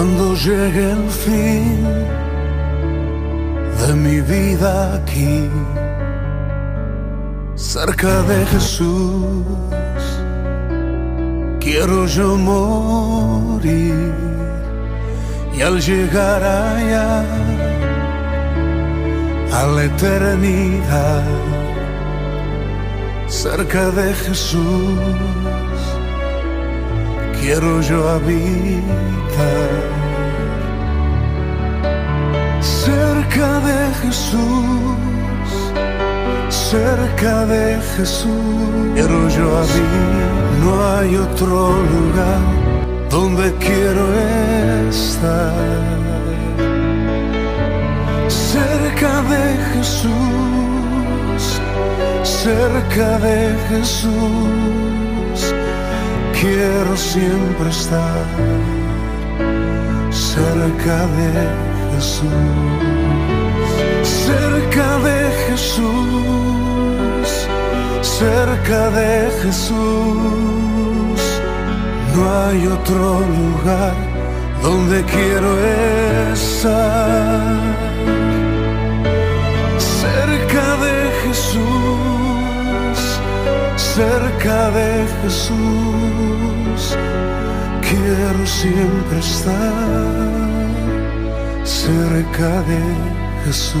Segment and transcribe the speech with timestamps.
[0.00, 1.84] Cuando llegue el fin
[3.80, 5.46] de mi vida aquí,
[7.54, 9.44] cerca de Jesús,
[11.60, 14.14] quiero yo morir.
[15.54, 17.22] Y al llegar allá
[19.52, 21.24] a la eternidad,
[23.28, 24.96] cerca de Jesús,
[27.40, 29.70] quiero yo habitar.
[32.60, 35.50] Cerca de Jesús,
[36.48, 40.30] cerca de Jesús, quiero yo habitar.
[40.64, 42.42] No hay otro lugar
[43.08, 44.04] donde quiero
[44.90, 45.90] estar.
[48.28, 51.42] Cerca de Jesús,
[52.22, 54.79] cerca de Jesús,
[56.40, 58.24] quiero siempre estar.
[60.10, 61.32] Cerca de
[61.92, 62.30] Jesús,
[64.02, 67.28] cerca de Jesús,
[68.02, 71.20] cerca de Jesús.
[72.14, 73.94] No hay otro lugar
[74.62, 75.50] donde quiero
[76.32, 77.89] estar.
[84.00, 86.96] Cerca de Jesús,
[87.88, 90.30] quiero siempre estar.
[91.64, 92.82] Cerca de
[93.44, 93.80] Jesús.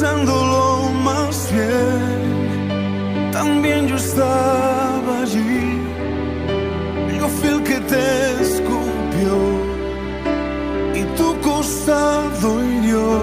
[0.00, 5.82] Pensándolo más bien, también yo estaba allí.
[7.18, 9.34] Yo fui el que te escupió
[10.94, 13.20] y tu costado hirió.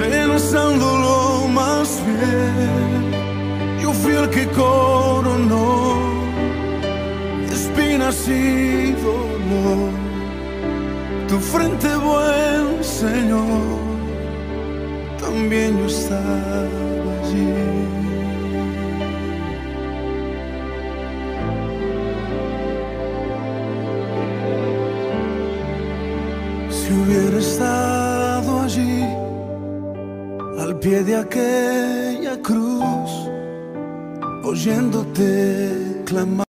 [0.00, 5.98] Pensándolo más bien, yo fui el que coronó
[7.48, 9.92] espinas y dolor.
[11.28, 13.91] Tu frente, buen Señor,
[15.50, 17.48] yo estaba allí.
[26.70, 29.02] Si hubiera estado allí,
[30.58, 33.10] al pie de aquella cruz,
[34.44, 36.51] oyéndote clamar.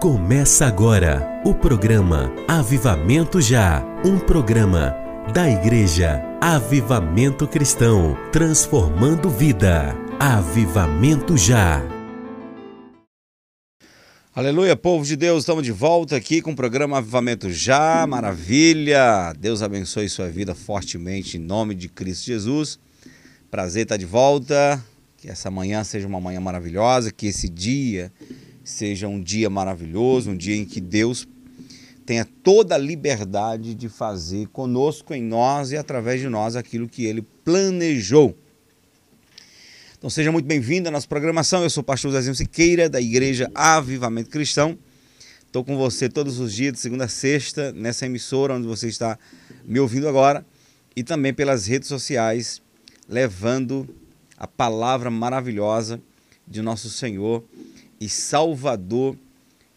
[0.00, 4.94] Começa agora o programa Avivamento Já, um programa
[5.34, 9.96] da Igreja Avivamento Cristão, transformando vida.
[10.20, 11.82] Avivamento Já.
[14.32, 19.32] Aleluia, povo de Deus, estamos de volta aqui com o programa Avivamento Já, maravilha!
[19.36, 22.78] Deus abençoe sua vida fortemente em nome de Cristo Jesus.
[23.50, 24.80] Prazer estar de volta,
[25.16, 28.12] que essa manhã seja uma manhã maravilhosa, que esse dia
[28.70, 31.26] seja um dia maravilhoso, um dia em que Deus
[32.04, 37.04] tenha toda a liberdade de fazer conosco, em nós e através de nós aquilo que
[37.04, 38.36] Ele planejou.
[39.96, 41.62] Então seja muito bem-vindo à nossa programação.
[41.62, 44.78] Eu sou o pastor Zezinho Siqueira, da Igreja Avivamento Cristão.
[45.46, 49.18] Estou com você todos os dias, de segunda a sexta, nessa emissora onde você está
[49.64, 50.46] me ouvindo agora
[50.94, 52.60] e também pelas redes sociais,
[53.08, 53.88] levando
[54.36, 56.00] a palavra maravilhosa
[56.46, 57.42] de nosso Senhor
[58.00, 59.16] e Salvador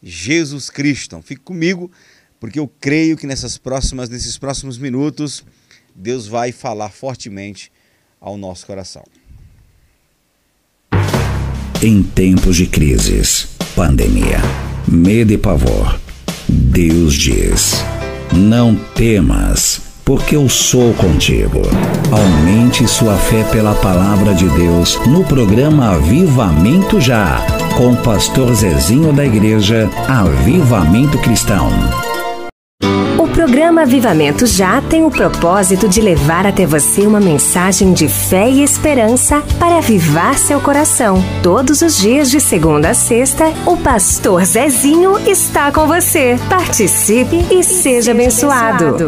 [0.02, 1.08] Jesus Cristo.
[1.08, 1.92] Então, fique comigo,
[2.40, 5.44] porque eu creio que nessas próximas, nesses próximos minutos
[5.96, 7.72] Deus vai falar fortemente
[8.20, 9.04] ao nosso coração.
[11.84, 14.40] Em tempos de crises, pandemia,
[14.88, 16.00] medo e pavor,
[16.48, 17.74] Deus diz:
[18.32, 21.62] Não temas, porque eu sou contigo.
[22.12, 27.38] Aumente sua fé pela palavra de Deus no programa Avivamento Já,
[27.78, 31.70] com o pastor Zezinho da Igreja Avivamento Cristão.
[33.18, 38.50] O programa Avivamento Já tem o propósito de levar até você uma mensagem de fé
[38.50, 41.24] e esperança para avivar seu coração.
[41.42, 46.38] Todos os dias, de segunda a sexta, o pastor Zezinho está com você.
[46.50, 49.08] Participe e, seja abençoado.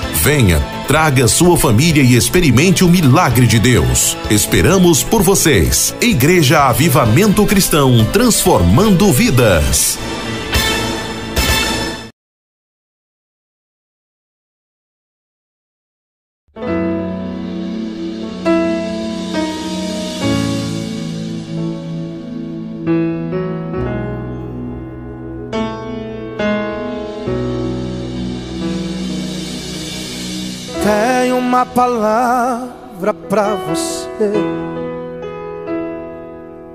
[0.23, 4.15] Venha, traga sua família e experimente o milagre de Deus.
[4.29, 5.95] Esperamos por vocês.
[5.99, 9.97] Igreja Avivamento Cristão, transformando vidas.
[33.01, 34.31] Palavra pra você.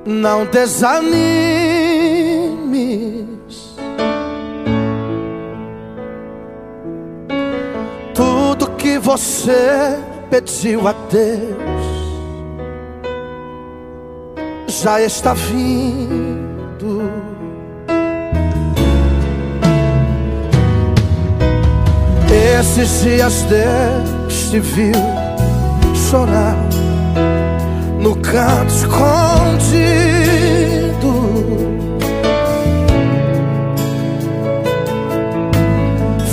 [0.04, 1.06] Não desanimes.
[8.12, 11.86] Tudo que você pediu a Deus
[14.66, 16.46] já está vindo.
[22.58, 25.25] Esses dias Deus te viu
[26.10, 26.56] chorar
[28.00, 29.96] no canto escondido.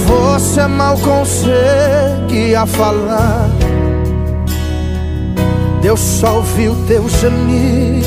[0.05, 3.49] Você mal conseguia falar.
[5.81, 8.03] Deus só ouviu teu gemido.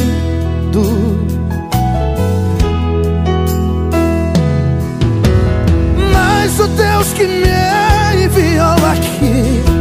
[6.13, 9.76] Mas o Deus que me enviou aqui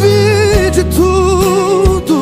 [0.00, 2.19] sabe de tudo.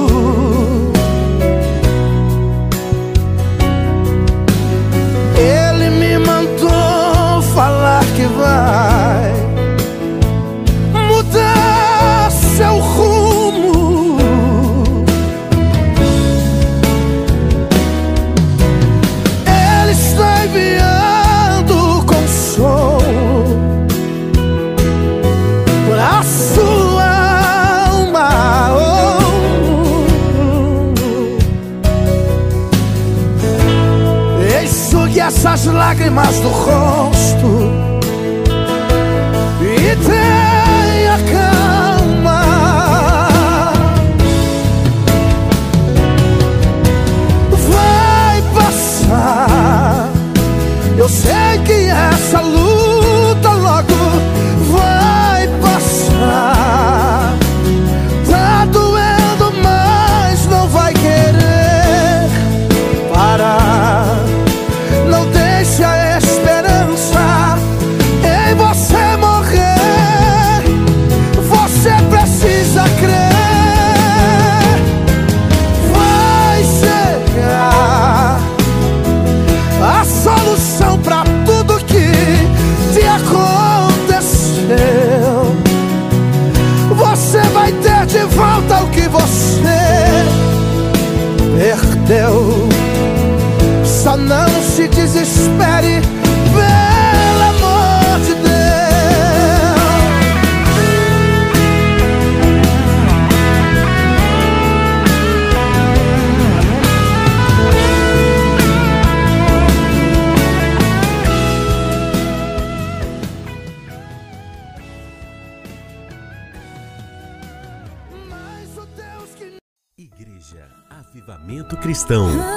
[36.09, 37.58] Lágrimas do rosto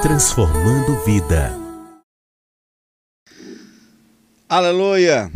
[0.01, 1.55] transformando vida.
[4.49, 5.31] Aleluia!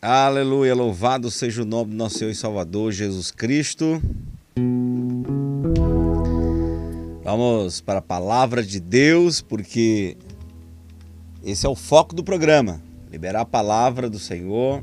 [0.00, 0.74] Aleluia!
[0.74, 4.00] Louvado seja o nome do nosso Senhor e Salvador Jesus Cristo.
[7.22, 10.16] Vamos para a palavra de Deus, porque
[11.44, 12.80] esse é o foco do programa.
[13.12, 14.82] Liberar a palavra do Senhor,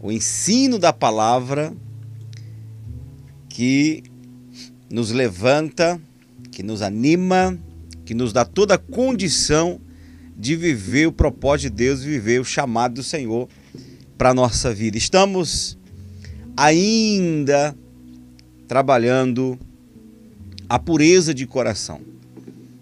[0.00, 1.74] o ensino da palavra
[3.48, 4.04] que
[4.88, 6.00] nos levanta,
[6.52, 7.58] que nos anima,
[8.12, 9.80] que nos dá toda a condição
[10.36, 13.48] de viver o propósito de Deus, viver o chamado do Senhor
[14.18, 14.98] para a nossa vida.
[14.98, 15.78] Estamos
[16.54, 17.74] ainda
[18.68, 19.58] trabalhando
[20.68, 22.02] a pureza de coração.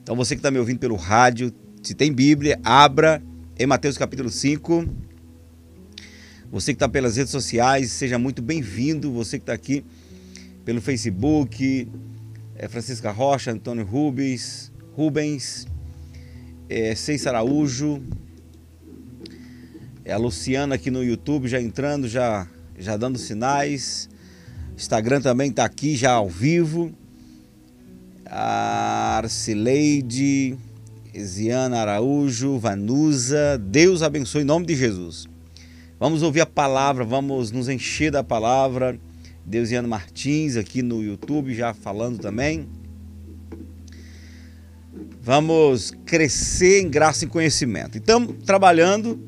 [0.02, 3.22] Então você que está me ouvindo pelo rádio, se tem Bíblia, abra
[3.56, 4.84] em Mateus capítulo 5.
[6.50, 9.12] Você que está pelas redes sociais, seja muito bem-vindo.
[9.12, 9.84] Você que está aqui
[10.64, 11.87] pelo Facebook,
[12.56, 14.69] é Francisca Rocha, Antônio Rubens,
[15.00, 15.66] Rubens,
[16.69, 18.02] é, Seis Araújo,
[20.04, 22.47] é a Luciana aqui no YouTube já entrando, já,
[22.78, 24.11] já dando sinais.
[24.76, 26.92] Instagram também está aqui já ao vivo.
[28.26, 30.59] A Arcileide,
[31.19, 35.26] Ziana Araújo, Vanusa, Deus abençoe em nome de Jesus.
[35.99, 39.00] Vamos ouvir a palavra, vamos nos encher da palavra.
[39.47, 42.69] Deusiano Martins aqui no YouTube já falando também.
[45.23, 47.99] Vamos crescer em graça e conhecimento.
[47.99, 49.21] Então, trabalhando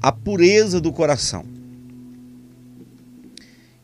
[0.00, 1.44] a pureza do coração.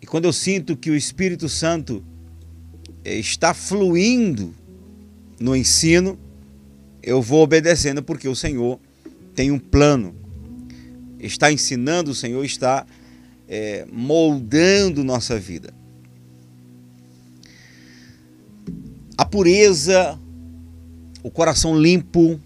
[0.00, 2.04] E quando eu sinto que o Espírito Santo
[3.04, 4.54] eh, está fluindo
[5.40, 6.19] no ensino,
[7.02, 8.78] eu vou obedecendo porque o Senhor
[9.35, 10.14] tem um plano.
[11.19, 12.87] Está ensinando, o Senhor está
[13.49, 15.73] é, moldando nossa vida.
[19.16, 20.19] A pureza,
[21.25, 22.38] o coração limpo,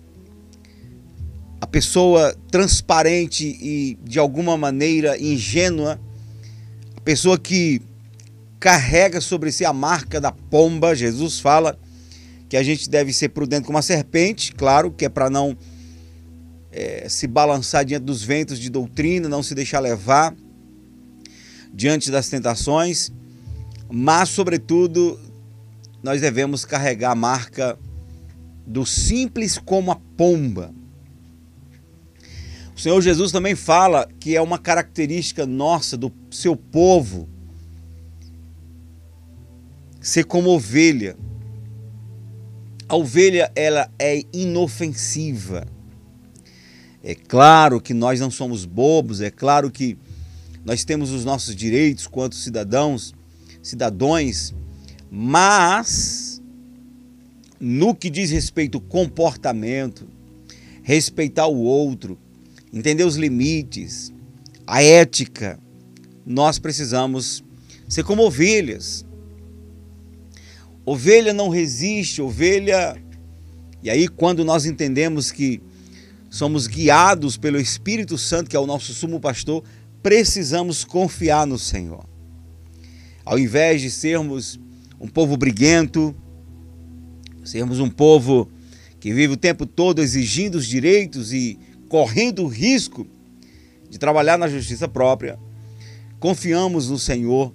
[1.61, 6.01] a pessoa transparente e de alguma maneira ingênua,
[6.97, 7.83] a pessoa que
[8.61, 11.77] carrega sobre si a marca da pomba, Jesus fala
[12.49, 15.57] que a gente deve ser prudente como a serpente, claro, que é para não
[16.71, 20.35] é, se balançar diante dos ventos de doutrina, não se deixar levar
[21.75, 23.11] diante das tentações,
[23.91, 25.19] mas, sobretudo,
[26.01, 27.77] nós devemos carregar a marca
[28.69, 30.75] do simples como a pomba.
[32.77, 37.27] O Senhor Jesus também fala que é uma característica nossa, do seu povo,
[40.01, 41.17] ser como ovelha.
[42.87, 45.67] A ovelha ela é inofensiva.
[47.03, 49.97] É claro que nós não somos bobos, é claro que
[50.65, 53.15] nós temos os nossos direitos quanto cidadãos,
[53.63, 54.55] cidadãos,
[55.11, 56.28] mas
[57.61, 60.07] no que diz respeito ao comportamento,
[60.83, 62.19] respeitar o outro,
[62.73, 64.13] entender os limites,
[64.67, 65.59] a ética,
[66.25, 67.43] nós precisamos
[67.89, 69.05] ser como ovelhas.
[70.85, 72.97] Ovelha não resiste, ovelha.
[73.83, 75.61] E aí, quando nós entendemos que
[76.31, 79.65] somos guiados pelo Espírito Santo, que é o nosso sumo pastor,
[80.03, 82.05] precisamos confiar no Senhor.
[83.25, 84.61] Ao invés de sermos
[85.01, 86.15] um povo briguento,
[87.49, 88.51] sermos um povo
[89.01, 93.07] que vive o tempo todo exigindo os direitos e correndo o risco
[93.89, 95.39] de trabalhar na justiça própria,
[96.21, 97.55] confiamos no Senhor,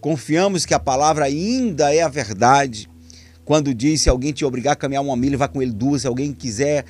[0.00, 2.88] confiamos que a palavra ainda é a verdade.
[3.44, 6.02] Quando diz se alguém te obrigar a caminhar uma milha, vá com ele duas.
[6.02, 6.84] Se alguém quiser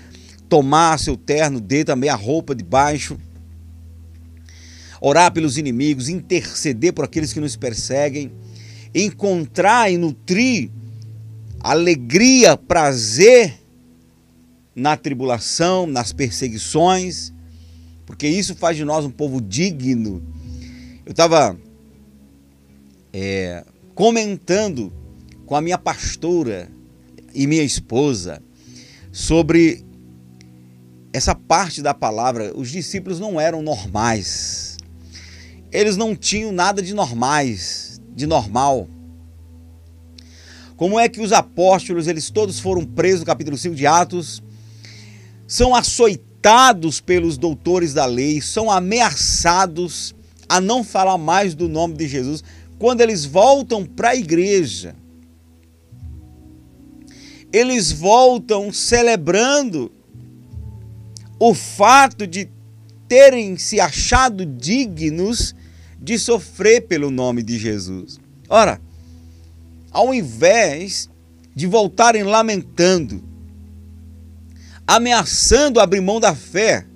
[0.48, 3.18] tomar seu terno, dê também a roupa de baixo
[5.02, 8.30] orar pelos inimigos, interceder por aqueles que nos perseguem,
[8.94, 10.70] encontrar e nutrir
[11.62, 13.60] alegria, prazer
[14.74, 17.32] na tribulação, nas perseguições,
[18.06, 20.22] porque isso faz de nós um povo digno.
[21.04, 21.58] Eu estava
[23.12, 23.64] é,
[23.94, 24.92] comentando
[25.46, 26.70] com a minha pastora
[27.34, 28.42] e minha esposa
[29.10, 29.84] sobre
[31.12, 32.52] essa parte da palavra.
[32.56, 34.72] Os discípulos não eram normais
[35.72, 38.86] eles não tinham nada de normais, de normal.
[40.82, 44.42] Como é que os apóstolos, eles todos foram presos no capítulo 5 de Atos,
[45.46, 50.12] são açoitados pelos doutores da lei, são ameaçados
[50.48, 52.42] a não falar mais do nome de Jesus.
[52.80, 54.96] Quando eles voltam para a igreja,
[57.52, 59.92] eles voltam celebrando
[61.38, 62.50] o fato de
[63.06, 65.54] terem se achado dignos
[65.96, 68.18] de sofrer pelo nome de Jesus.
[68.48, 68.80] Ora,
[69.92, 71.10] ao invés
[71.54, 73.22] de voltarem lamentando,
[74.86, 76.86] ameaçando abrir mão da fé,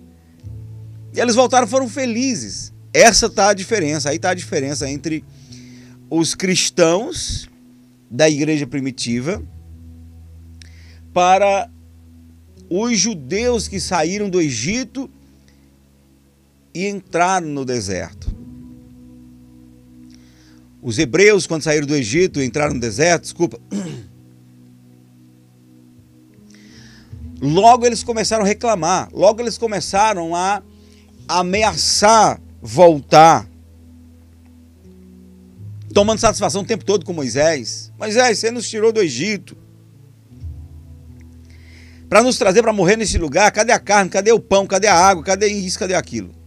[1.14, 2.72] eles voltaram foram felizes.
[2.92, 4.10] Essa tá a diferença.
[4.10, 5.24] Aí tá a diferença entre
[6.08, 7.48] os cristãos
[8.10, 9.42] da igreja primitiva
[11.12, 11.68] para
[12.70, 15.10] os judeus que saíram do Egito
[16.74, 18.45] e entraram no deserto.
[20.86, 23.58] Os hebreus, quando saíram do Egito entraram no deserto, desculpa.
[27.42, 30.62] Logo eles começaram a reclamar, logo eles começaram a
[31.26, 33.48] ameaçar voltar.
[35.92, 37.92] Tomando satisfação o tempo todo com Moisés.
[37.98, 39.56] Moisés, você nos tirou do Egito.
[42.08, 44.94] Para nos trazer para morrer nesse lugar, cadê a carne, cadê o pão, cadê a
[44.94, 46.45] água, cadê isso, cadê aquilo?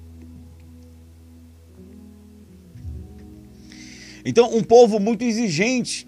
[4.26, 6.08] Então, um povo muito exigente.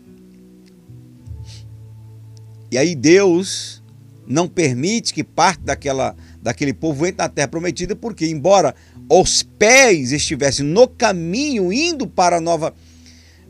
[2.70, 3.82] E aí Deus
[4.28, 8.74] não permite que parte daquela, daquele povo entre na terra prometida, porque embora
[9.10, 12.74] os pés estivessem no caminho indo para a nova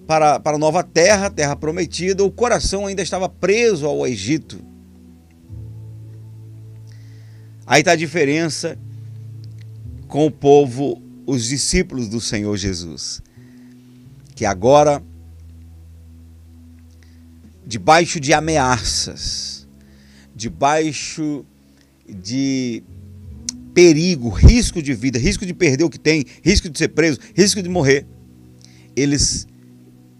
[0.07, 4.59] para, para a nova terra, terra prometida, o coração ainda estava preso ao Egito.
[7.65, 8.77] Aí está a diferença
[10.07, 13.21] com o povo, os discípulos do Senhor Jesus
[14.41, 15.03] que agora,
[17.63, 19.67] debaixo de ameaças,
[20.35, 21.45] debaixo
[22.09, 22.81] de
[23.71, 27.61] perigo, risco de vida, risco de perder o que tem, risco de ser preso, risco
[27.61, 28.07] de morrer,
[28.95, 29.47] eles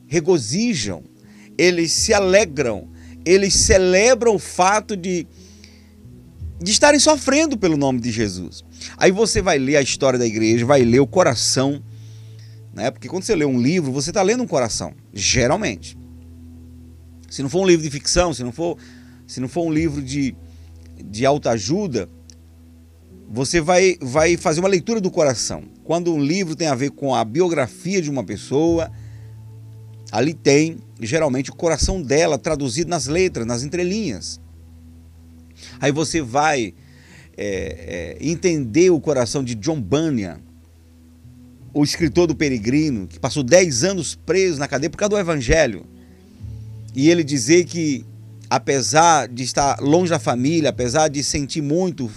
[0.06, 1.02] regozijam,
[1.58, 2.90] eles se alegram,
[3.26, 5.26] eles celebram o fato de,
[6.62, 8.64] de estarem sofrendo pelo nome de Jesus.
[8.98, 11.82] Aí você vai ler a história da igreja, vai ler o coração
[12.74, 12.92] né?
[12.92, 15.98] Porque quando você lê um livro, você está lendo um coração, geralmente.
[17.30, 18.78] Se não for um livro de ficção, se não for,
[19.28, 20.36] se não for um livro de,
[21.04, 22.10] de autoajuda,
[23.30, 25.64] você vai, vai fazer uma leitura do coração.
[25.84, 28.92] Quando um livro tem a ver com a biografia de uma pessoa,
[30.12, 34.40] ali tem geralmente o coração dela traduzido nas letras, nas entrelinhas.
[35.80, 36.74] Aí você vai
[37.38, 40.42] é, é, entender o coração de John Bunyan,
[41.74, 45.86] o escritor do Peregrino, que passou 10 anos preso na cadeia por causa do Evangelho,
[46.94, 48.06] e ele dizer que,
[48.50, 52.12] apesar de estar longe da família, apesar de sentir muito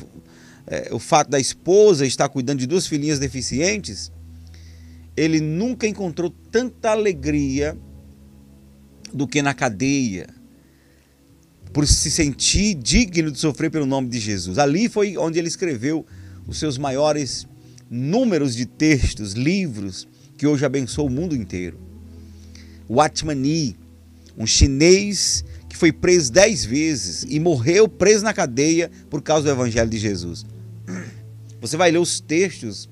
[0.66, 4.10] é, o fato da esposa estar cuidando de duas filhinhas deficientes,
[5.16, 7.76] ele nunca encontrou tanta alegria
[9.12, 10.26] do que na cadeia,
[11.72, 14.58] por se sentir digno de sofrer pelo nome de Jesus.
[14.58, 16.04] Ali foi onde ele escreveu
[16.46, 17.46] os seus maiores
[17.94, 21.78] números de textos, livros que hoje abençoam o mundo inteiro.
[22.90, 23.76] Watmani,
[24.36, 29.50] um chinês que foi preso dez vezes e morreu preso na cadeia por causa do
[29.50, 30.44] Evangelho de Jesus.
[31.60, 32.88] Você vai ler os textos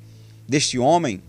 [0.49, 1.21] deste homem,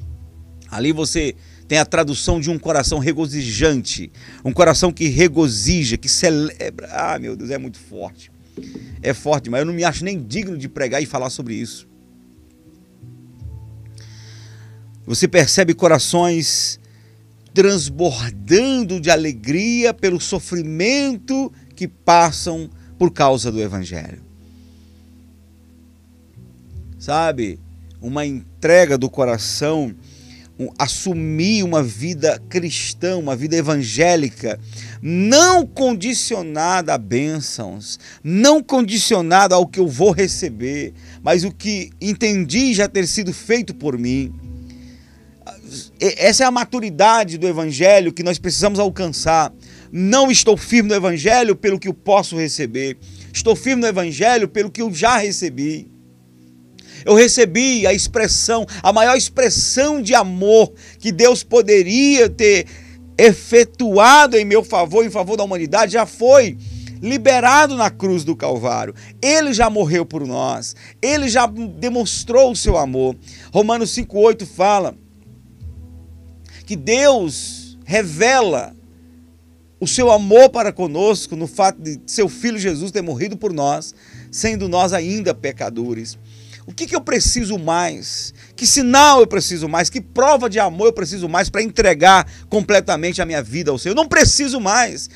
[0.70, 1.36] ali você
[1.68, 4.12] tem a tradução de um coração regozijante,
[4.46, 6.88] um coração que regozija, que celebra.
[6.90, 8.32] Ah, meu Deus, é muito forte.
[9.02, 11.88] É forte, mas eu não me acho nem digno de pregar e falar sobre isso.
[15.06, 16.80] Você percebe corações
[17.54, 24.22] transbordando de alegria pelo sofrimento que passam por causa do Evangelho.
[26.98, 27.60] Sabe?
[28.02, 29.94] Uma entrega do coração,
[30.58, 34.60] um, assumir uma vida cristã, uma vida evangélica,
[35.02, 42.74] não condicionada a bênçãos, não condicionada ao que eu vou receber, mas o que entendi
[42.74, 44.34] já ter sido feito por mim
[46.00, 49.54] essa é a maturidade do evangelho que nós precisamos alcançar.
[49.92, 52.98] Não estou firme no evangelho pelo que eu posso receber.
[53.32, 55.88] Estou firme no evangelho pelo que eu já recebi.
[57.06, 62.66] Eu recebi a expressão, a maior expressão de amor que Deus poderia ter
[63.18, 66.58] efetuado em meu favor, em favor da humanidade, já foi
[67.02, 68.96] liberado na cruz do Calvário.
[69.22, 70.76] Ele já morreu por nós.
[71.02, 73.16] Ele já demonstrou o seu amor.
[73.52, 74.96] Romanos 5:8 fala:
[76.74, 78.76] que Deus revela
[79.80, 83.94] o seu amor para conosco no fato de seu filho Jesus ter morrido por nós,
[84.32, 86.18] sendo nós ainda pecadores.
[86.66, 88.34] O que, que eu preciso mais?
[88.56, 89.88] Que sinal eu preciso mais?
[89.88, 93.92] Que prova de amor eu preciso mais para entregar completamente a minha vida ao Senhor?
[93.92, 95.12] Eu não preciso mais.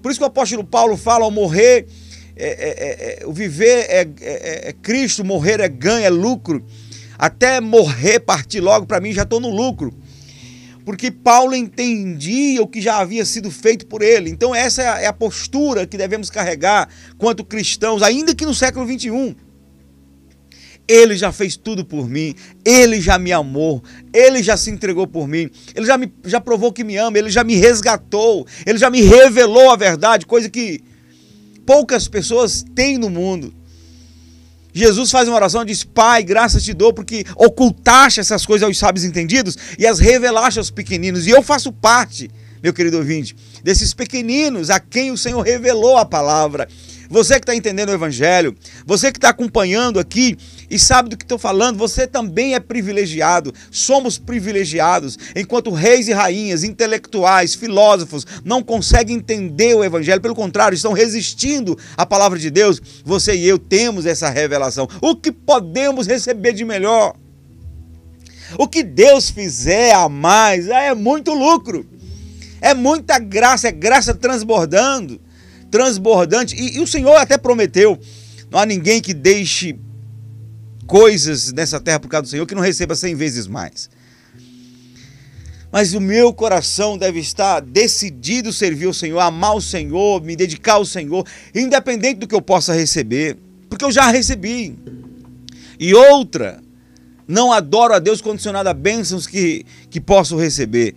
[0.00, 1.88] Por isso que o apóstolo Paulo fala: ao morrer,
[2.36, 6.64] é, é, é, o viver é, é, é Cristo, morrer é ganho, é lucro.
[7.18, 9.92] Até morrer, partir logo, para mim já estou no lucro
[10.84, 14.30] porque Paulo entendia o que já havia sido feito por ele.
[14.30, 16.88] Então, essa é a postura que devemos carregar
[17.18, 19.34] quanto cristãos, ainda que no século 21.
[20.88, 23.80] Ele já fez tudo por mim, Ele já me amou,
[24.12, 27.30] Ele já se entregou por mim, Ele já, me, já provou que me ama, Ele
[27.30, 30.80] já me resgatou, Ele já me revelou a verdade, coisa que
[31.64, 33.54] poucas pessoas têm no mundo.
[34.72, 38.78] Jesus faz uma oração e diz: Pai, graças te dou porque ocultaste essas coisas aos
[38.78, 41.26] sábios entendidos e as revelaste aos pequeninos.
[41.26, 42.30] E eu faço parte,
[42.62, 46.68] meu querido ouvinte, desses pequeninos a quem o Senhor revelou a palavra.
[47.08, 48.54] Você que está entendendo o Evangelho,
[48.86, 50.38] você que está acompanhando aqui
[50.70, 53.52] e sabe do que estou falando, você também é privilegiado.
[53.70, 55.18] Somos privilegiados.
[55.34, 61.76] Enquanto reis e rainhas, intelectuais, filósofos não conseguem entender o Evangelho, pelo contrário, estão resistindo
[61.96, 64.88] à palavra de Deus, você e eu temos essa revelação.
[65.00, 67.14] O que podemos receber de melhor?
[68.56, 71.84] O que Deus fizer a mais é muito lucro.
[72.60, 75.20] É muita graça, é graça transbordando
[75.70, 76.56] transbordante.
[76.56, 77.98] E, e o Senhor até prometeu:
[78.50, 79.78] não há ninguém que deixe
[80.90, 83.88] coisas nessa terra por causa do Senhor que não receba cem vezes mais.
[85.70, 90.74] Mas o meu coração deve estar decidido servir o Senhor, amar o Senhor, me dedicar
[90.74, 91.24] ao Senhor,
[91.54, 93.36] independente do que eu possa receber,
[93.68, 94.76] porque eu já recebi.
[95.78, 96.60] E outra,
[97.28, 100.96] não adoro a Deus condicionado a bênçãos que, que posso receber,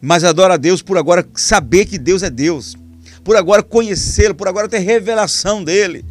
[0.00, 2.76] mas adoro a Deus por agora saber que Deus é Deus
[3.24, 6.04] por agora conhecê-lo, por agora ter revelação dele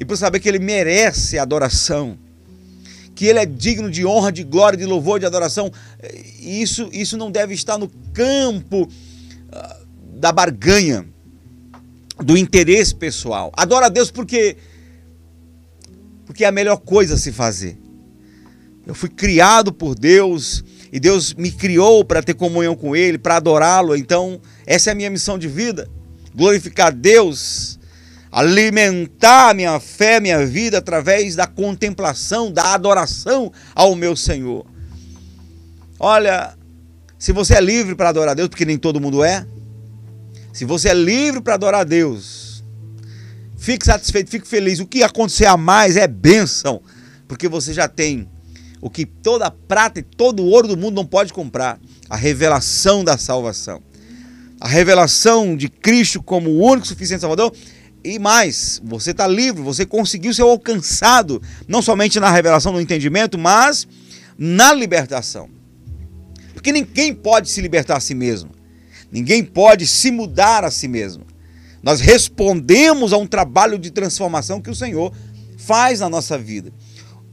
[0.00, 2.18] e por saber que ele merece adoração,
[3.20, 5.70] que ele é digno de honra, de glória, de louvor, de adoração.
[6.40, 8.88] Isso, isso não deve estar no campo
[9.52, 9.76] ah,
[10.14, 11.06] da barganha,
[12.18, 13.52] do interesse pessoal.
[13.54, 14.56] Adora a Deus porque
[16.24, 17.76] porque é a melhor coisa a se fazer.
[18.86, 23.36] Eu fui criado por Deus e Deus me criou para ter comunhão com Ele, para
[23.36, 23.94] adorá-lo.
[23.94, 25.90] Então, essa é a minha missão de vida
[26.34, 27.78] glorificar Deus,
[28.30, 34.64] alimentar minha fé, minha vida através da contemplação, da adoração ao meu Senhor.
[35.98, 36.56] Olha,
[37.18, 39.44] se você é livre para adorar a Deus, porque nem todo mundo é,
[40.52, 42.64] se você é livre para adorar a Deus,
[43.56, 44.78] fique satisfeito, fique feliz.
[44.80, 46.80] O que acontecer a mais é bênção,
[47.26, 48.28] porque você já tem
[48.80, 53.18] o que toda prata e todo ouro do mundo não pode comprar a revelação da
[53.18, 53.82] salvação
[54.60, 57.52] a revelação de Cristo como o único suficiente Salvador.
[58.02, 63.38] E mais, você está livre, você conseguiu ser alcançado, não somente na revelação do entendimento,
[63.38, 63.86] mas
[64.38, 65.50] na libertação.
[66.54, 68.50] Porque ninguém pode se libertar a si mesmo.
[69.12, 71.26] Ninguém pode se mudar a si mesmo.
[71.82, 75.12] Nós respondemos a um trabalho de transformação que o Senhor
[75.56, 76.72] faz na nossa vida.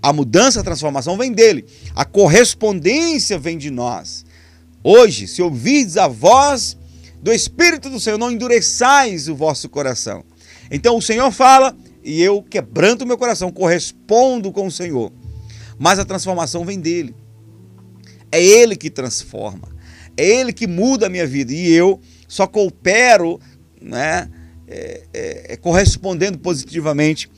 [0.01, 1.65] A mudança, a transformação vem dele.
[1.95, 4.25] A correspondência vem de nós.
[4.83, 6.77] Hoje, se ouvides a voz
[7.21, 10.23] do Espírito do Senhor, não endureçais o vosso coração.
[10.71, 15.11] Então o Senhor fala e eu quebranto meu coração, correspondo com o Senhor.
[15.77, 17.13] Mas a transformação vem dele.
[18.31, 19.69] É ele que transforma.
[20.15, 21.53] É ele que muda a minha vida.
[21.53, 23.39] E eu só coopero,
[23.81, 24.29] né,
[24.67, 27.29] é, é, é correspondendo positivamente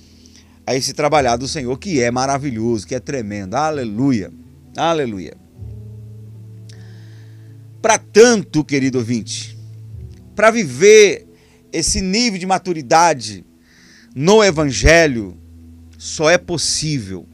[0.65, 3.55] a esse trabalhar do Senhor, que é maravilhoso, que é tremendo.
[3.55, 4.31] Aleluia.
[4.77, 5.35] Aleluia.
[7.81, 9.57] Para tanto, querido ouvinte,
[10.35, 11.28] para viver
[11.71, 13.45] esse nível de maturidade
[14.15, 15.37] no Evangelho,
[15.97, 17.27] só é possível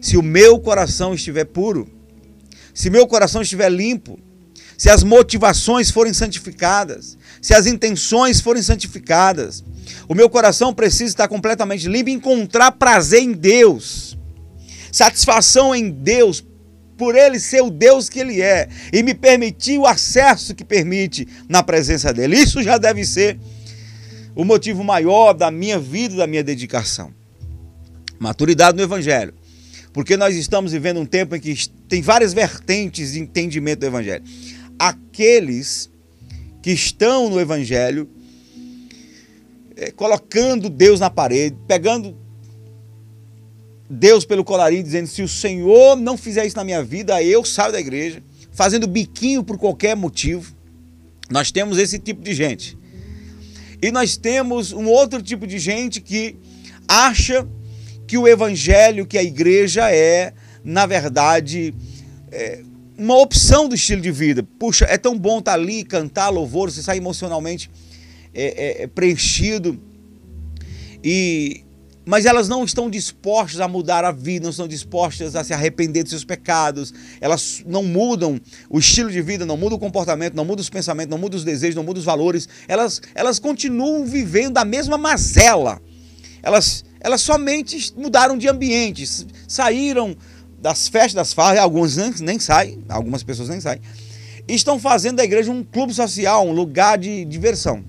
[0.00, 1.88] se o meu coração estiver puro,
[2.74, 4.18] se meu coração estiver limpo,
[4.76, 9.64] se as motivações forem santificadas, se as intenções forem santificadas.
[10.06, 14.18] O meu coração precisa estar completamente limpo e encontrar prazer em Deus,
[14.92, 16.44] satisfação em Deus,
[16.96, 21.26] por ele ser o Deus que ele é e me permitir o acesso que permite
[21.48, 22.36] na presença dele.
[22.36, 23.38] Isso já deve ser
[24.34, 27.12] o motivo maior da minha vida, da minha dedicação.
[28.18, 29.34] Maturidade no Evangelho.
[29.92, 34.24] Porque nós estamos vivendo um tempo em que tem várias vertentes de entendimento do Evangelho.
[34.78, 35.88] Aqueles
[36.60, 38.08] que estão no Evangelho,
[39.76, 42.16] é, colocando Deus na parede, pegando
[43.88, 47.72] Deus pelo colarinho, dizendo: se o Senhor não fizer isso na minha vida, eu saio
[47.72, 50.54] da igreja, fazendo biquinho por qualquer motivo.
[51.30, 52.76] Nós temos esse tipo de gente.
[53.80, 56.36] E nós temos um outro tipo de gente que
[56.88, 57.46] acha
[58.06, 61.74] que o evangelho, que a igreja é, na verdade,
[62.30, 62.62] é
[62.96, 64.42] uma opção do estilo de vida.
[64.58, 67.70] Puxa, é tão bom estar ali, cantar louvor, você sai emocionalmente
[68.32, 69.80] é, é, é preenchido.
[71.02, 71.63] E,
[72.04, 76.02] mas elas não estão dispostas a mudar a vida, não estão dispostas a se arrepender
[76.02, 80.44] dos seus pecados, elas não mudam o estilo de vida, não mudam o comportamento, não
[80.44, 84.58] mudam os pensamentos, não mudam os desejos, não mudam os valores, elas, elas continuam vivendo
[84.58, 85.80] a mesma mazela.
[86.42, 89.04] Elas, elas somente mudaram de ambiente,
[89.48, 90.14] saíram
[90.60, 93.80] das festas, das farras, alguns nem, nem saem, algumas pessoas nem saem,
[94.46, 97.82] estão fazendo da igreja um clube social, um lugar de diversão.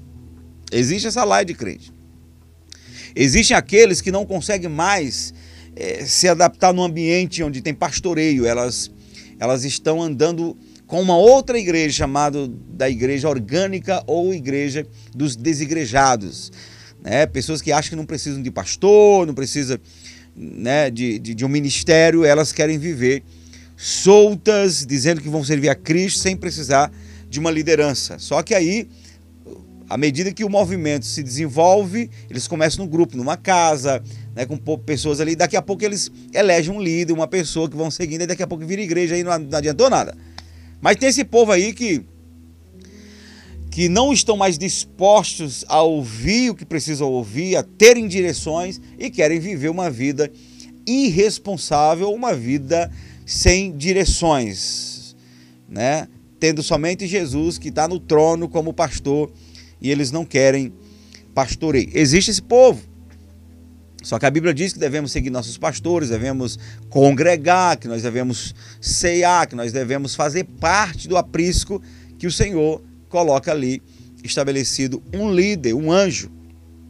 [0.71, 1.94] Existe essa laia de crente.
[3.15, 5.33] Existem aqueles que não conseguem mais
[5.75, 8.91] é, se adaptar num ambiente onde tem pastoreio, elas,
[9.39, 16.51] elas estão andando com uma outra igreja chamada da igreja orgânica ou igreja dos desigrejados.
[17.03, 17.25] Né?
[17.25, 19.77] Pessoas que acham que não precisam de pastor, não precisam
[20.35, 23.23] né, de, de, de um ministério, elas querem viver
[23.77, 26.91] soltas, dizendo que vão servir a Cristo sem precisar
[27.29, 28.17] de uma liderança.
[28.19, 28.87] Só que aí,
[29.89, 34.01] à medida que o movimento se desenvolve, eles começam no grupo, numa casa,
[34.35, 37.91] né, com pessoas ali, daqui a pouco eles elegem um líder, uma pessoa que vão
[37.91, 40.17] seguindo, e daqui a pouco vira igreja, não, não adiantou nada.
[40.81, 42.03] Mas tem esse povo aí que
[43.75, 49.09] que não estão mais dispostos a ouvir o que precisam ouvir, a terem direções e
[49.09, 50.31] querem viver uma vida
[50.87, 52.89] irresponsável, uma vida
[53.25, 55.13] sem direções,
[55.67, 56.07] né?
[56.39, 59.29] Tendo somente Jesus que está no trono como pastor
[59.85, 60.73] e eles não querem
[61.35, 61.91] pastoreio.
[61.93, 62.81] Existe esse povo.
[64.01, 66.57] Só que a Bíblia diz que devemos seguir nossos pastores, devemos
[66.89, 71.81] congregar, que nós devemos ceiar, que nós devemos fazer parte do aprisco
[72.17, 73.81] que o Senhor coloca ali
[74.23, 76.31] estabelecido um líder, um anjo.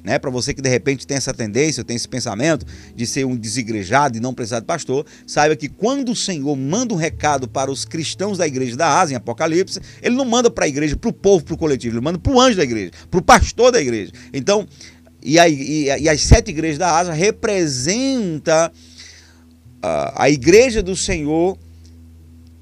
[0.05, 0.19] Né?
[0.19, 2.63] Para você que de repente tem essa tendência, tem esse pensamento
[2.95, 6.93] de ser um desigrejado e não precisar de pastor, saiba que quando o Senhor manda
[6.93, 10.65] um recado para os cristãos da igreja da Asa, em Apocalipse, ele não manda para
[10.65, 12.91] a igreja, para o povo, para o coletivo, ele manda para o anjo da igreja,
[13.09, 14.11] para o pastor da igreja.
[14.31, 14.67] Então,
[15.23, 18.71] e, a, e, e as sete igrejas da Asa representa
[19.81, 21.57] a, a igreja do Senhor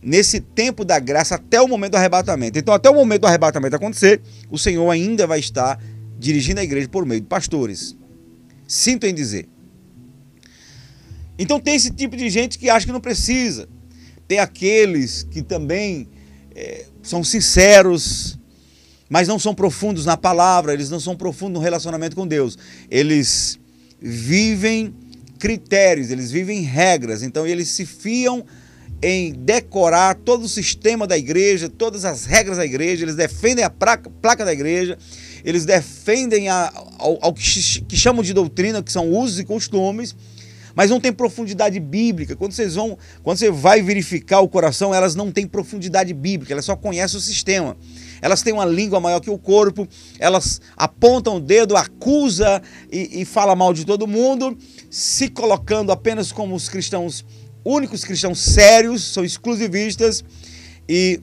[0.01, 2.57] nesse tempo da graça até o momento do arrebatamento.
[2.57, 5.77] Então, até o momento do arrebatamento acontecer, o Senhor ainda vai estar
[6.23, 7.97] dirigindo a igreja por meio de pastores.
[8.65, 9.49] Sinto em dizer.
[11.37, 13.67] Então, tem esse tipo de gente que acha que não precisa.
[14.25, 16.07] Tem aqueles que também
[16.55, 18.39] é, são sinceros,
[19.09, 22.57] mas não são profundos na palavra, eles não são profundos no relacionamento com Deus.
[22.89, 23.59] Eles
[23.99, 24.95] vivem
[25.37, 28.45] critérios, eles vivem regras, então eles se fiam
[29.01, 33.69] em decorar todo o sistema da igreja, todas as regras da igreja, eles defendem a
[33.69, 34.97] placa, placa da igreja,
[35.43, 40.15] eles defendem a, ao, ao que, que chamam de doutrina, que são usos e costumes,
[40.75, 42.35] mas não tem profundidade bíblica.
[42.35, 46.65] Quando vocês vão, quando você vai verificar o coração, elas não têm profundidade bíblica, elas
[46.65, 47.77] só conhecem o sistema
[48.23, 49.85] elas têm uma língua maior que o corpo,
[50.17, 54.57] elas apontam o dedo, acusa e, e fala mal de todo mundo,
[54.89, 57.25] se colocando apenas como os cristãos,
[57.65, 60.23] únicos cristãos sérios, são exclusivistas
[60.87, 61.19] e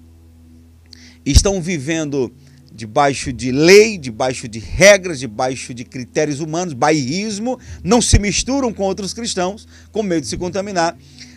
[1.24, 2.30] estão vivendo
[2.72, 8.84] debaixo de lei, debaixo de regras, debaixo de critérios humanos, bairrismo, não se misturam com
[8.84, 10.96] outros cristãos, com medo de se contaminar,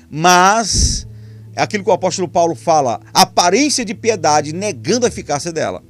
[0.09, 1.07] mas
[1.55, 5.83] é aquilo que o apóstolo Paulo fala, aparência de piedade, negando a eficácia dela.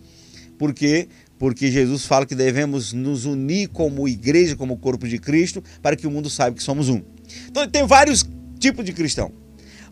[0.57, 1.07] Por quê?
[1.37, 6.07] Porque Jesus fala que devemos nos unir como igreja, como corpo de Cristo, para que
[6.07, 7.01] o mundo saiba que somos um.
[7.47, 8.25] Então tem vários
[8.59, 9.31] tipos de cristão.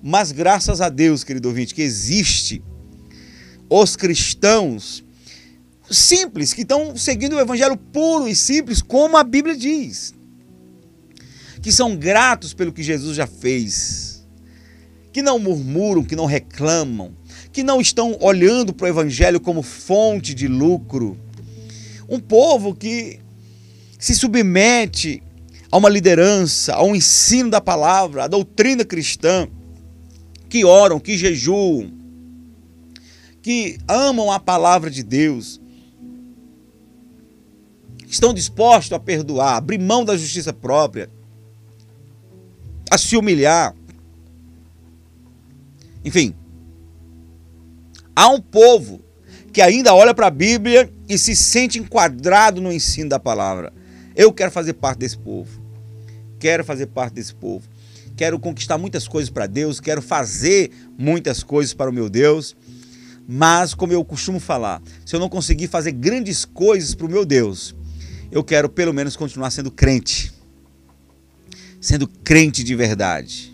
[0.01, 2.63] Mas graças a Deus, querido ouvinte, que existe
[3.69, 5.03] os cristãos
[5.91, 10.13] simples, que estão seguindo o evangelho puro e simples, como a Bíblia diz.
[11.61, 14.11] Que são gratos pelo que Jesus já fez
[15.11, 17.13] que não murmuram, que não reclamam,
[17.51, 21.17] que não estão olhando para o Evangelho como fonte de lucro.
[22.09, 23.19] Um povo que
[23.99, 25.21] se submete
[25.71, 29.47] a uma liderança, ao ensino da palavra, à doutrina cristã,
[30.49, 31.91] que oram, que jejuam,
[33.41, 35.60] que amam a palavra de Deus,
[38.11, 41.09] estão dispostos a perdoar, abrir mão da justiça própria,
[42.89, 43.73] a se humilhar,
[46.03, 46.35] enfim,
[48.13, 48.99] há um povo
[49.53, 53.71] que ainda olha para a Bíblia e se sente enquadrado no ensino da palavra.
[54.15, 55.61] Eu quero fazer parte desse povo.
[56.37, 57.67] Quero fazer parte desse povo.
[58.17, 62.55] Quero conquistar muitas coisas para Deus, quero fazer muitas coisas para o meu Deus.
[63.27, 67.25] Mas, como eu costumo falar, se eu não conseguir fazer grandes coisas para o meu
[67.25, 67.73] Deus,
[68.31, 70.33] eu quero pelo menos continuar sendo crente.
[71.79, 73.51] Sendo crente de verdade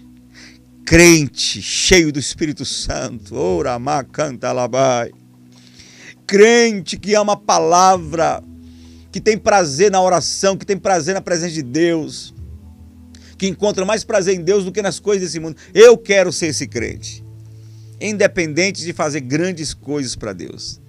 [0.88, 5.12] crente, cheio do Espírito Santo, oramá, canta, labai.
[6.26, 8.42] Crente que ama a palavra,
[9.12, 12.34] que tem prazer na oração, que tem prazer na presença de Deus,
[13.38, 15.58] que encontra mais prazer em Deus do que nas coisas desse mundo.
[15.74, 17.22] Eu quero ser esse crente,
[18.00, 20.80] independente de fazer grandes coisas para Deus.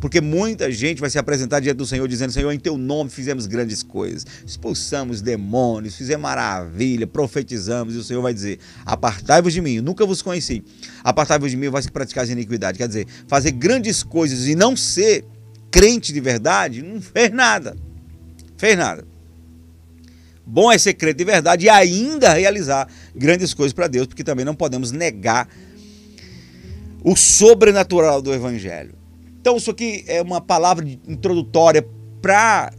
[0.00, 3.46] Porque muita gente vai se apresentar diante do Senhor dizendo: Senhor, em teu nome fizemos
[3.46, 7.94] grandes coisas, expulsamos demônios, fizemos maravilha, profetizamos.
[7.94, 10.62] E o Senhor vai dizer: Apartai-vos de mim, nunca vos conheci.
[11.02, 12.78] Apartai-vos de mim, vai se praticar a iniquidade.
[12.78, 15.24] Quer dizer, fazer grandes coisas e não ser
[15.70, 17.76] crente de verdade, não fez nada.
[18.56, 19.04] Fez nada.
[20.46, 24.44] Bom é ser crente de verdade e ainda realizar grandes coisas para Deus, porque também
[24.44, 25.48] não podemos negar
[27.04, 28.94] o sobrenatural do Evangelho.
[29.40, 31.86] Então, isso aqui é uma palavra introdutória
[32.20, 32.72] para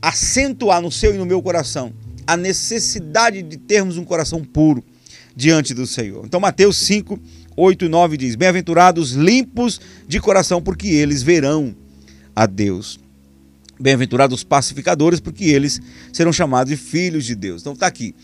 [0.00, 1.92] acentuar no seu e no meu coração
[2.26, 4.82] a necessidade de termos um coração puro
[5.36, 6.24] diante do Senhor.
[6.24, 7.18] Então, Mateus 5,
[7.56, 11.74] 8 e 9 diz: Bem-aventurados limpos de coração, porque eles verão
[12.34, 12.98] a Deus.
[13.78, 15.80] Bem-aventurados pacificadores, porque eles
[16.12, 17.62] serão chamados de filhos de Deus.
[17.62, 18.14] Então, está aqui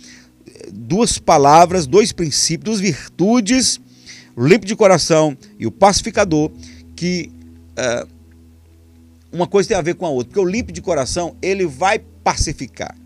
[0.73, 3.81] duas palavras, dois princípios, duas virtudes
[4.37, 6.53] o limpo de coração e o pacificador,
[6.95, 7.33] que
[9.33, 10.29] uma coisa tem a ver com a outra.
[10.29, 12.97] Porque o limpo de coração, ele vai pacificar.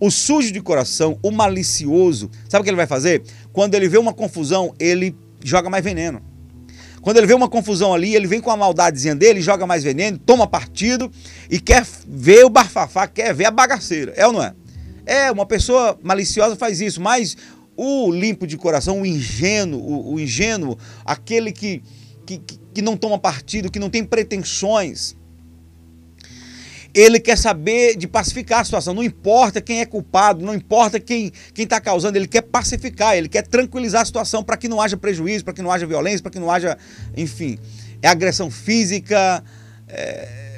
[0.00, 3.22] O sujo de coração, o malicioso, sabe o que ele vai fazer?
[3.52, 6.22] Quando ele vê uma confusão, ele joga mais veneno.
[7.00, 10.18] Quando ele vê uma confusão ali, ele vem com a maldadezinha dele, joga mais veneno,
[10.18, 11.10] toma partido
[11.50, 14.12] e quer ver o barfafá, quer ver a bagaceira.
[14.16, 14.54] É ou não é?
[15.06, 17.36] É, uma pessoa maliciosa faz isso, mas
[17.76, 21.82] o limpo de coração, o ingênuo, o, o ingênuo, aquele que,
[22.26, 25.16] que, que não toma partido, que não tem pretensões,
[26.94, 28.94] ele quer saber de pacificar a situação.
[28.94, 33.46] Não importa quem é culpado, não importa quem está causando, ele quer pacificar, ele quer
[33.46, 36.38] tranquilizar a situação para que não haja prejuízo, para que não haja violência, para que
[36.38, 36.76] não haja,
[37.16, 37.58] enfim,
[38.02, 39.44] é agressão física.
[39.88, 40.48] É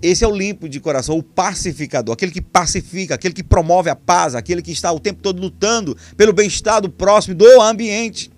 [0.00, 3.96] esse é o limpo de coração, o pacificador, aquele que pacifica, aquele que promove a
[3.96, 8.30] paz, aquele que está o tempo todo lutando pelo bem-estar do próximo, do ambiente.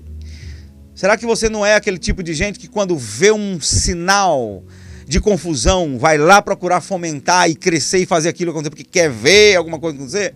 [1.00, 4.62] Será que você não é aquele tipo de gente que, quando vê um sinal
[5.08, 9.56] de confusão, vai lá procurar fomentar e crescer e fazer aquilo acontecer porque quer ver
[9.56, 10.34] alguma coisa acontecer?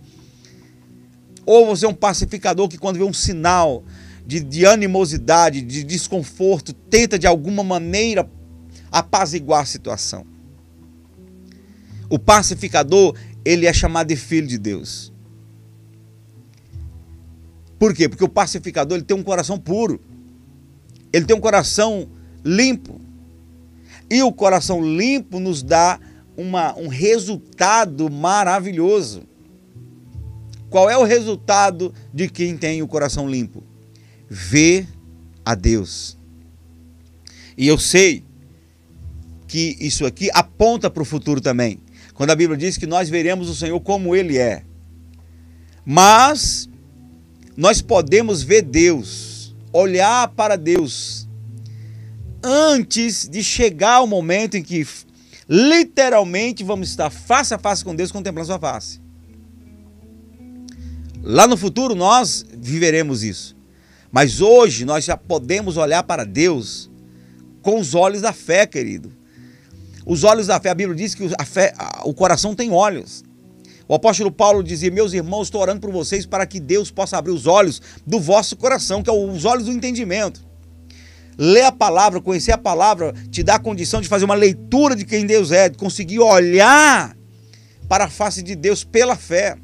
[1.45, 3.83] Ou você é um pacificador que, quando vê um sinal
[4.25, 8.27] de, de animosidade, de desconforto, tenta de alguma maneira
[8.91, 10.25] apaziguar a situação?
[12.09, 15.13] O pacificador, ele é chamado de filho de Deus.
[17.77, 18.09] Por quê?
[18.09, 20.01] Porque o pacificador ele tem um coração puro.
[21.15, 22.09] Ele tem um coração
[22.43, 22.99] limpo.
[24.09, 25.97] E o coração limpo nos dá
[26.35, 29.23] uma, um resultado maravilhoso.
[30.69, 33.63] Qual é o resultado de quem tem o coração limpo?
[34.29, 34.89] Ver
[35.45, 36.17] a Deus.
[37.57, 38.21] E eu sei
[39.47, 41.79] que isso aqui aponta para o futuro também
[42.13, 44.63] quando a Bíblia diz que nós veremos o Senhor como Ele é.
[45.85, 46.67] Mas
[47.55, 49.34] nós podemos ver Deus,
[49.75, 51.27] olhar para Deus,
[52.41, 54.87] antes de chegar o momento em que
[55.49, 59.01] literalmente vamos estar face a face com Deus, contemplando Sua face.
[61.21, 63.55] Lá no futuro nós viveremos isso.
[64.11, 66.89] Mas hoje nós já podemos olhar para Deus
[67.61, 69.11] com os olhos da fé, querido.
[70.05, 71.73] Os olhos da fé, a Bíblia diz que a fé,
[72.05, 73.25] o coração tem olhos.
[73.87, 77.31] O apóstolo Paulo dizia: Meus irmãos, estou orando por vocês para que Deus possa abrir
[77.31, 80.45] os olhos do vosso coração, que é os olhos do entendimento.
[81.37, 85.05] Ler a palavra, conhecer a palavra, te dá a condição de fazer uma leitura de
[85.05, 87.15] quem Deus é, de conseguir olhar
[87.89, 89.57] para a face de Deus pela fé.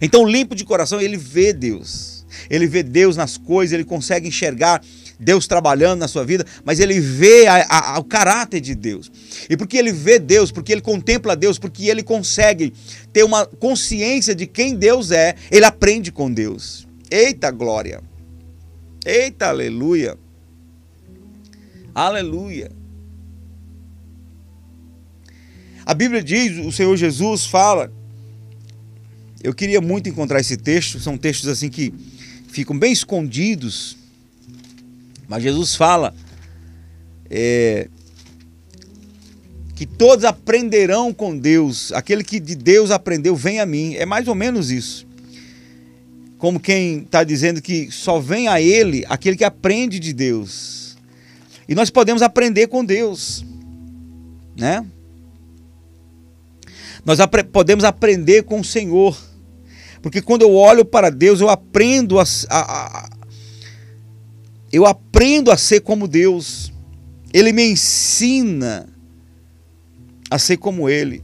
[0.00, 2.26] Então, limpo de coração, ele vê Deus.
[2.50, 4.82] Ele vê Deus nas coisas, ele consegue enxergar
[5.22, 9.10] Deus trabalhando na sua vida, mas ele vê a, a, o caráter de Deus.
[9.48, 12.72] E porque ele vê Deus, porque ele contempla Deus, porque ele consegue
[13.12, 16.88] ter uma consciência de quem Deus é, ele aprende com Deus.
[17.08, 18.02] Eita glória!
[19.06, 20.18] Eita aleluia!
[21.94, 22.72] Aleluia!
[25.86, 27.92] A Bíblia diz, o Senhor Jesus fala.
[29.42, 31.92] Eu queria muito encontrar esse texto, são textos assim que
[32.48, 34.01] ficam bem escondidos
[35.28, 36.14] mas Jesus fala
[37.30, 37.88] é,
[39.74, 41.92] que todos aprenderão com Deus.
[41.92, 43.94] Aquele que de Deus aprendeu, vem a mim.
[43.94, 45.06] É mais ou menos isso.
[46.38, 50.96] Como quem está dizendo que só vem a Ele aquele que aprende de Deus.
[51.68, 53.44] E nós podemos aprender com Deus,
[54.56, 54.84] né?
[57.04, 57.18] Nós
[57.50, 59.16] podemos aprender com o Senhor.
[60.02, 63.10] Porque quando eu olho para Deus, eu aprendo a, a,
[64.72, 66.72] eu aprendo a ser como Deus.
[67.32, 68.88] Ele me ensina
[70.30, 71.22] a ser como Ele.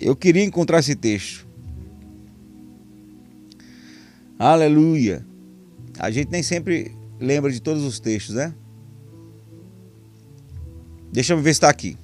[0.00, 1.46] Eu queria encontrar esse texto.
[4.38, 5.24] Aleluia.
[5.98, 8.54] A gente nem sempre lembra de todos os textos, né?
[11.12, 11.96] Deixa eu ver se está aqui.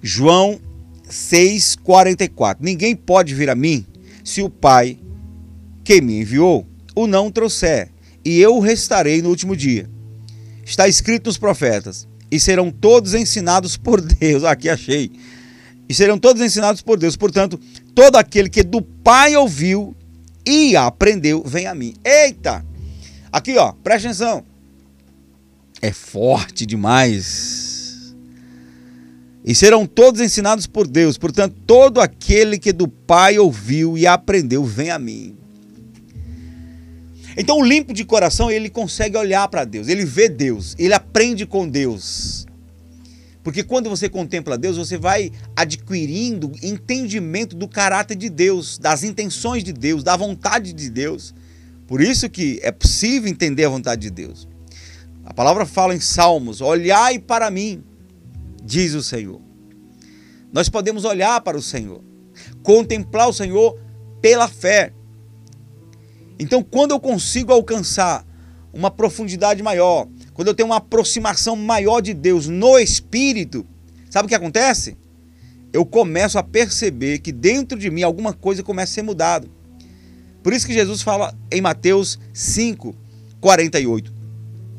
[0.00, 0.60] João
[1.08, 2.58] 6,44.
[2.60, 3.84] Ninguém pode vir a mim
[4.22, 4.98] se o Pai
[5.88, 7.88] que me enviou o não trouxer,
[8.22, 9.88] e eu o restarei no último dia.
[10.62, 14.44] Está escrito nos profetas: e serão todos ensinados por Deus.
[14.44, 15.10] Aqui achei.
[15.88, 17.16] E serão todos ensinados por Deus.
[17.16, 17.58] Portanto,
[17.94, 19.96] todo aquele que do Pai ouviu
[20.44, 21.94] e aprendeu, vem a mim.
[22.04, 22.62] Eita!
[23.32, 24.44] Aqui, ó, presta atenção.
[25.80, 28.14] É forte demais.
[29.42, 31.16] E serão todos ensinados por Deus.
[31.16, 35.38] Portanto, todo aquele que do Pai ouviu e aprendeu, vem a mim.
[37.40, 41.46] Então, o limpo de coração, ele consegue olhar para Deus, ele vê Deus, ele aprende
[41.46, 42.44] com Deus.
[43.44, 49.62] Porque quando você contempla Deus, você vai adquirindo entendimento do caráter de Deus, das intenções
[49.62, 51.32] de Deus, da vontade de Deus.
[51.86, 54.48] Por isso que é possível entender a vontade de Deus.
[55.24, 57.84] A palavra fala em Salmos: Olhai para mim,
[58.64, 59.40] diz o Senhor.
[60.52, 62.02] Nós podemos olhar para o Senhor,
[62.64, 63.78] contemplar o Senhor
[64.20, 64.92] pela fé.
[66.38, 68.24] Então, quando eu consigo alcançar
[68.72, 73.66] uma profundidade maior, quando eu tenho uma aproximação maior de Deus no espírito,
[74.08, 74.96] sabe o que acontece?
[75.72, 79.48] Eu começo a perceber que dentro de mim alguma coisa começa a ser mudada.
[80.42, 82.94] Por isso que Jesus fala em Mateus 5,
[83.40, 84.18] 48.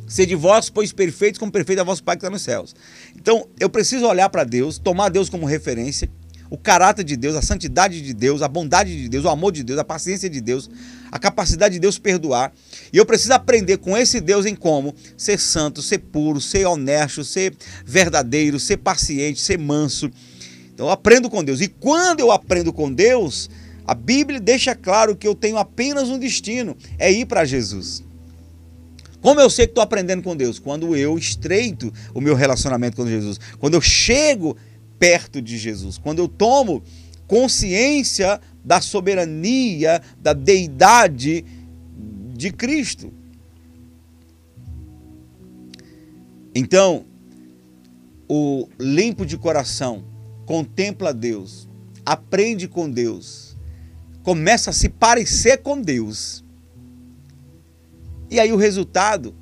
[0.08, 2.76] Sede vós, pois perfeitos, como perfeito é vosso Pai que está nos céus.
[3.16, 6.10] Então, eu preciso olhar para Deus, tomar Deus como referência,
[6.50, 9.64] o caráter de Deus, a santidade de Deus, a bondade de Deus, o amor de
[9.64, 10.70] Deus, a paciência de Deus,
[11.12, 12.52] a capacidade de Deus perdoar.
[12.92, 17.24] E eu preciso aprender com esse Deus em como ser santo, ser puro, ser honesto,
[17.24, 17.54] ser
[17.86, 20.10] verdadeiro, ser paciente, ser manso.
[20.74, 21.62] Então eu aprendo com Deus.
[21.62, 23.50] E quando eu aprendo com Deus,
[23.86, 28.04] a Bíblia deixa claro que eu tenho apenas um destino: é ir para Jesus.
[29.22, 30.60] Como eu sei que estou aprendendo com Deus?
[30.60, 33.38] Quando eu estreito o meu relacionamento com Jesus.
[33.60, 34.56] Quando eu chego
[35.00, 35.98] perto de Jesus.
[35.98, 36.84] Quando eu tomo
[37.26, 41.46] consciência da soberania, da deidade
[42.36, 43.14] de Cristo.
[46.54, 47.06] Então,
[48.28, 50.04] o limpo de coração
[50.46, 51.70] contempla Deus,
[52.06, 53.56] aprende com Deus,
[54.24, 56.44] começa a se parecer com Deus.
[58.32, 59.36] E aí o resultado,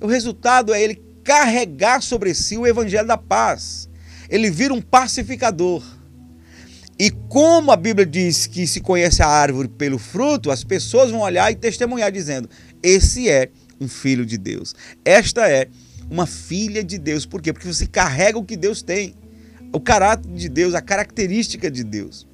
[0.00, 3.88] o resultado é ele carregar sobre si o evangelho da paz.
[4.28, 5.82] Ele vira um pacificador.
[6.98, 11.20] E como a Bíblia diz que se conhece a árvore pelo fruto, as pessoas vão
[11.20, 12.48] olhar e testemunhar dizendo:
[12.82, 13.50] esse é
[13.80, 14.74] um filho de Deus.
[15.04, 15.68] Esta é
[16.08, 17.26] uma filha de Deus.
[17.26, 17.52] Por quê?
[17.52, 19.14] Porque você carrega o que Deus tem,
[19.72, 22.28] o caráter de Deus, a característica de Deus.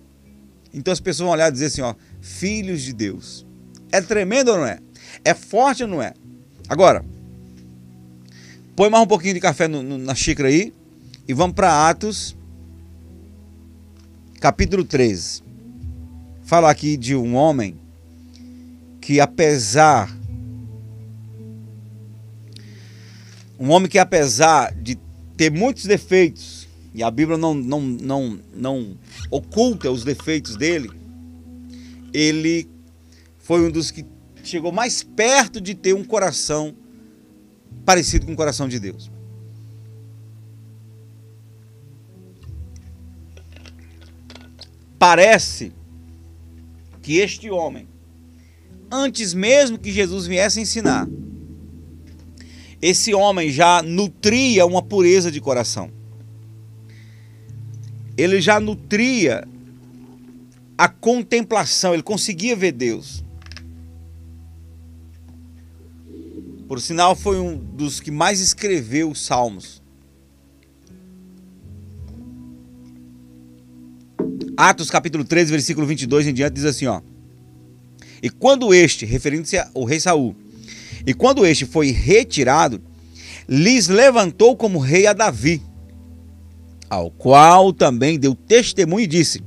[0.75, 3.47] Então as pessoas vão olhar e dizer assim: ó, filhos de Deus.
[3.91, 4.79] É tremendo ou não é?
[5.25, 6.13] É forte ou não é?
[6.69, 7.05] Agora,
[8.77, 10.73] põe mais um pouquinho de café no, no, na xícara aí
[11.31, 12.37] e vamos para Atos
[14.41, 15.45] capítulo 13.
[16.43, 17.79] Fala aqui de um homem
[19.01, 20.11] que apesar
[23.57, 24.99] um homem que apesar de
[25.37, 28.99] ter muitos defeitos, e a Bíblia não, não, não, não
[29.31, 30.91] oculta os defeitos dele,
[32.13, 32.69] ele
[33.39, 34.05] foi um dos que
[34.43, 36.75] chegou mais perto de ter um coração
[37.85, 39.10] parecido com o coração de Deus.
[45.01, 45.73] Parece
[47.01, 47.89] que este homem,
[48.93, 51.09] antes mesmo que Jesus viesse ensinar,
[52.83, 55.91] esse homem já nutria uma pureza de coração.
[58.15, 59.49] Ele já nutria
[60.77, 63.25] a contemplação, ele conseguia ver Deus.
[66.69, 69.80] Por sinal, foi um dos que mais escreveu os salmos.
[74.63, 77.01] Atos capítulo 13, versículo 22 em diante diz assim, ó:
[78.23, 80.37] E quando este, referindo-se ao rei Saul,
[81.07, 82.79] e quando este foi retirado,
[83.49, 85.63] lhes levantou como rei a Davi,
[86.91, 89.43] ao qual também deu testemunho e disse: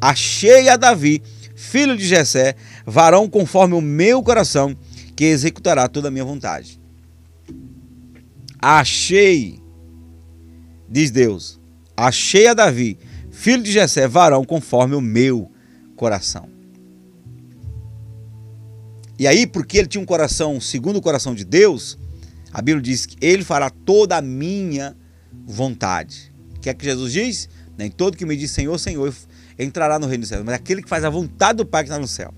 [0.00, 1.20] Achei a Davi,
[1.56, 2.54] filho de Jessé,
[2.86, 4.76] varão conforme o meu coração,
[5.16, 6.80] que executará toda a minha vontade.
[8.60, 9.58] Achei,
[10.88, 11.58] diz Deus,
[11.96, 12.96] achei a Davi,
[13.42, 15.50] filho de Jessé, varão conforme o meu
[15.96, 16.48] coração.
[19.18, 21.98] E aí, porque ele tinha um coração segundo o coração de Deus,
[22.52, 24.96] a Bíblia diz que ele fará toda a minha
[25.44, 26.32] vontade.
[26.56, 27.48] O que é que Jesus diz?
[27.76, 29.12] Nem todo que me diz Senhor, Senhor
[29.58, 31.98] entrará no reino dos céus, mas aquele que faz a vontade do Pai que está
[31.98, 32.32] no céu.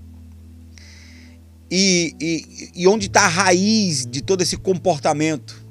[1.69, 5.63] E, e, e onde está a raiz de todo esse comportamento?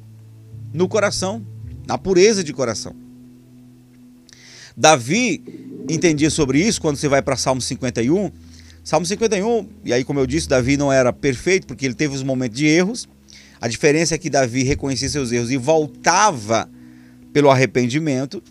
[0.72, 1.44] No coração
[1.86, 3.03] na pureza de coração.
[4.76, 5.42] Davi
[5.88, 8.30] entendia sobre isso quando você vai para Salmo 51.
[8.82, 12.22] Salmo 51, e aí, como eu disse, Davi não era perfeito porque ele teve os
[12.22, 13.08] momentos de erros.
[13.60, 16.68] A diferença é que Davi reconhecia seus erros e voltava
[17.32, 18.42] pelo arrependimento.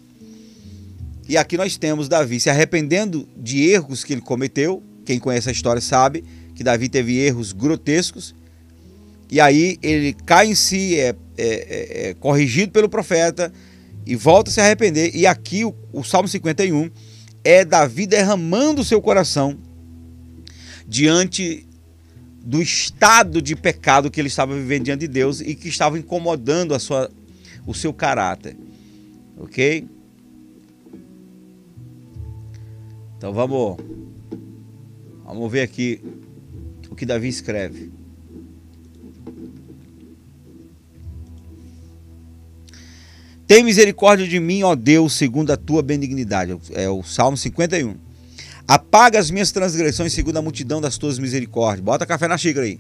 [1.30, 4.82] E aqui nós temos Davi se arrependendo de erros que ele cometeu.
[5.06, 6.24] Quem conhece a história sabe
[6.56, 8.34] que Davi teve erros grotescos.
[9.30, 13.54] E aí ele cai em si, é, é, é, é corrigido pelo profeta
[14.06, 15.16] e volta a se arrepender.
[15.16, 16.90] E aqui o, o Salmo 51
[17.44, 19.58] é Davi derramando o seu coração
[20.88, 21.68] diante
[22.44, 26.76] do estado de pecado que ele estava vivendo diante de Deus e que estava incomodando
[26.76, 27.10] a sua,
[27.66, 28.58] o seu caráter.
[29.38, 29.88] Ok?
[33.18, 33.78] Então vamos,
[35.24, 36.02] vamos ver aqui
[36.90, 38.03] o que Davi escreve.
[43.54, 46.58] Tem misericórdia de mim, ó Deus, segundo a tua benignidade.
[46.72, 47.96] É o Salmo 51.
[48.68, 51.86] Apaga as minhas transgressões segundo a multidão das tuas misericórdias.
[51.86, 52.80] Bota café na xícara aí.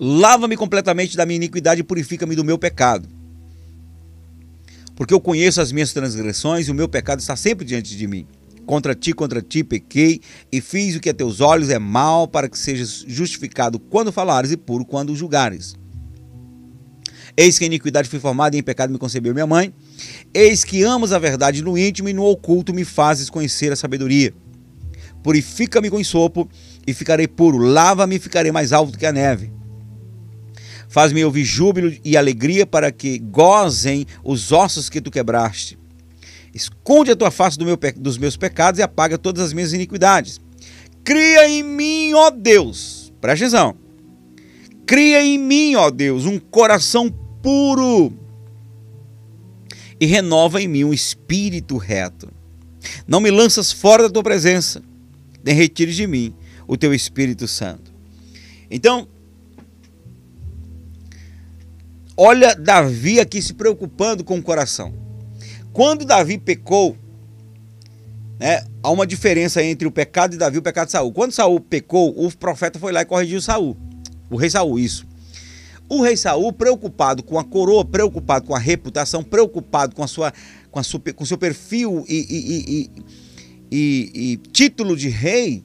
[0.00, 3.06] Lava-me completamente da minha iniquidade e purifica-me do meu pecado.
[4.94, 8.26] Porque eu conheço as minhas transgressões e o meu pecado está sempre diante de mim.
[8.64, 12.48] Contra ti, contra ti pequei e fiz o que a teus olhos é mal para
[12.48, 15.76] que sejas justificado quando falares e puro quando julgares.
[17.36, 19.74] Eis que a iniquidade foi formada e em pecado me concebeu minha mãe.
[20.32, 24.32] Eis que amas a verdade no íntimo e no oculto me fazes conhecer a sabedoria.
[25.22, 26.48] Purifica-me com sopo
[26.86, 27.58] e ficarei puro.
[27.58, 29.52] Lava-me e ficarei mais alto que a neve.
[30.88, 35.78] Faz-me ouvir júbilo e alegria para que gozem os ossos que tu quebraste.
[36.54, 40.40] Esconde a tua face do meu, dos meus pecados e apaga todas as minhas iniquidades.
[41.04, 43.12] Cria em mim, ó Deus.
[43.20, 43.76] Presta atenção.
[44.86, 47.10] Cria em mim, ó Deus, um coração
[47.46, 48.12] puro
[50.00, 52.28] e renova em mim um espírito reto.
[53.06, 54.82] Não me lanças fora da tua presença,
[55.44, 56.34] nem retires de mim
[56.66, 57.94] o teu Espírito Santo.
[58.68, 59.06] Então,
[62.16, 64.92] olha Davi aqui se preocupando com o coração.
[65.72, 66.96] Quando Davi pecou,
[68.40, 71.12] né, há uma diferença entre o pecado de Davi e o pecado de Saul.
[71.12, 73.76] Quando Saul pecou, o profeta foi lá e corrigiu Saul.
[74.28, 75.06] O rei Saul, isso.
[75.88, 80.32] O rei Saul, preocupado com a coroa, preocupado com a reputação, preocupado com a sua,
[80.70, 82.90] com a sua, com seu perfil e, e,
[83.70, 85.64] e, e título de rei,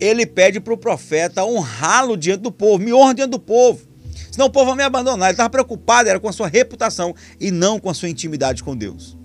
[0.00, 3.86] ele pede para o profeta honrá-lo diante do povo, me honra diante do povo.
[4.30, 5.28] Senão o povo vai me abandonar.
[5.28, 8.74] Ele estava preocupado, era com a sua reputação e não com a sua intimidade com
[8.74, 9.18] Deus.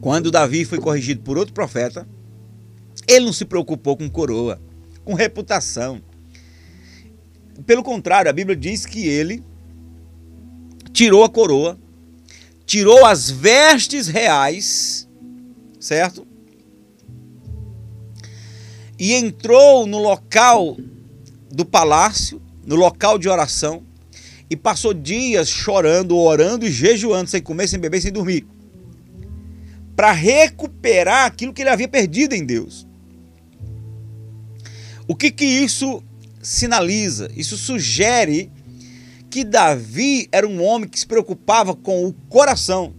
[0.00, 2.08] Quando Davi foi corrigido por outro profeta,
[3.06, 4.60] ele não se preocupou com coroa
[5.04, 6.00] com reputação.
[7.66, 9.42] Pelo contrário, a Bíblia diz que ele
[10.92, 11.78] tirou a coroa,
[12.66, 15.08] tirou as vestes reais,
[15.80, 16.26] certo?
[18.98, 20.76] E entrou no local
[21.50, 23.82] do palácio, no local de oração,
[24.48, 28.46] e passou dias chorando, orando e jejuando, sem comer, sem beber, sem dormir,
[29.96, 32.86] para recuperar aquilo que ele havia perdido em Deus.
[35.06, 36.02] O que, que isso
[36.42, 37.30] sinaliza?
[37.36, 38.50] Isso sugere
[39.30, 42.94] que Davi era um homem que se preocupava com o coração.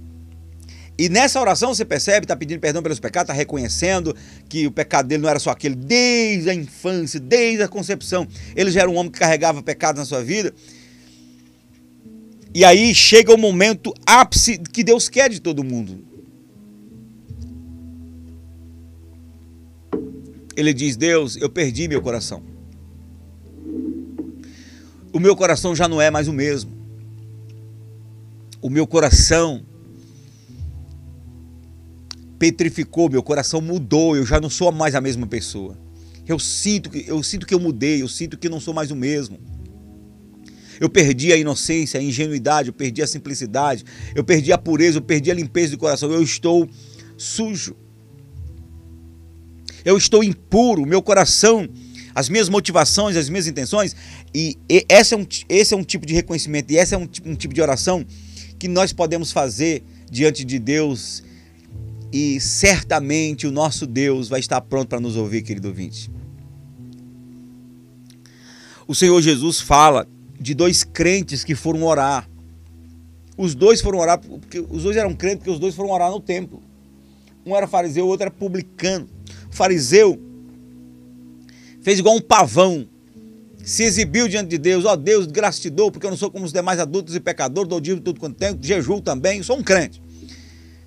[0.97, 4.16] E nessa oração você percebe, está pedindo perdão pelos pecados, está reconhecendo
[4.47, 8.28] que o pecado dele não era só aquele desde a infância, desde a concepção.
[8.56, 10.54] Ele já era um homem que carregava pecados na sua vida.
[12.54, 16.12] E aí chega o momento ápice que Deus quer de todo mundo.
[20.56, 22.43] Ele diz: Deus, eu perdi meu coração.
[25.12, 26.72] O meu coração já não é mais o mesmo.
[28.62, 29.66] O meu coração
[32.39, 35.78] petrificou, meu coração mudou, eu já não sou mais a mesma pessoa.
[36.28, 38.95] Eu sinto que eu sinto que eu mudei, eu sinto que não sou mais o
[38.95, 39.39] mesmo.
[40.80, 43.84] Eu perdi a inocência, a ingenuidade, eu perdi a simplicidade,
[44.16, 46.12] eu perdi a pureza, eu perdi a limpeza do coração.
[46.12, 46.68] Eu estou
[47.18, 47.76] sujo
[49.86, 51.67] eu estou impuro, meu coração,
[52.15, 53.95] as minhas motivações, as minhas intenções.
[54.34, 57.36] E esse é um, esse é um tipo de reconhecimento e esse é um, um
[57.36, 58.05] tipo de oração
[58.57, 61.23] que nós podemos fazer diante de Deus.
[62.11, 66.11] E certamente o nosso Deus vai estar pronto para nos ouvir, querido ouvinte.
[68.88, 70.07] O Senhor Jesus fala
[70.39, 72.29] de dois crentes que foram orar.
[73.36, 76.19] Os dois foram orar, porque os dois eram crentes, porque os dois foram orar no
[76.19, 76.61] templo.
[77.43, 79.09] Um era fariseu, o outro era publicano
[79.51, 80.19] fariseu
[81.82, 82.88] fez igual um pavão
[83.63, 86.30] se exibiu diante de Deus, ó oh, Deus, graça te dou, porque eu não sou
[86.30, 89.63] como os demais adultos e pecadores, dou dízimo tudo quanto tenho, jejuo também, sou um
[89.63, 90.01] crente.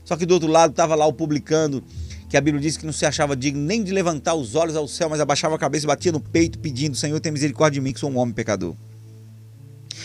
[0.04, 1.82] Só que do outro lado estava lá o publicano,
[2.28, 4.86] que a Bíblia diz que não se achava digno nem de levantar os olhos ao
[4.86, 7.92] céu, mas abaixava a cabeça e batia no peito, pedindo: Senhor, tem misericórdia de mim,
[7.92, 8.74] que sou um homem pecador.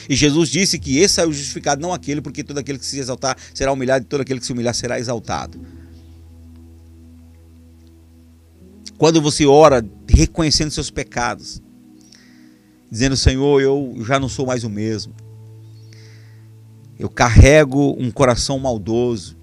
[0.07, 2.97] E Jesus disse que esse é o justificado, não aquele, porque todo aquele que se
[2.99, 5.59] exaltar será humilhado e todo aquele que se humilhar será exaltado.
[9.01, 11.59] Quando você ora reconhecendo seus pecados,
[12.91, 15.11] dizendo: Senhor, eu já não sou mais o mesmo.
[16.99, 19.35] Eu carrego um coração maldoso.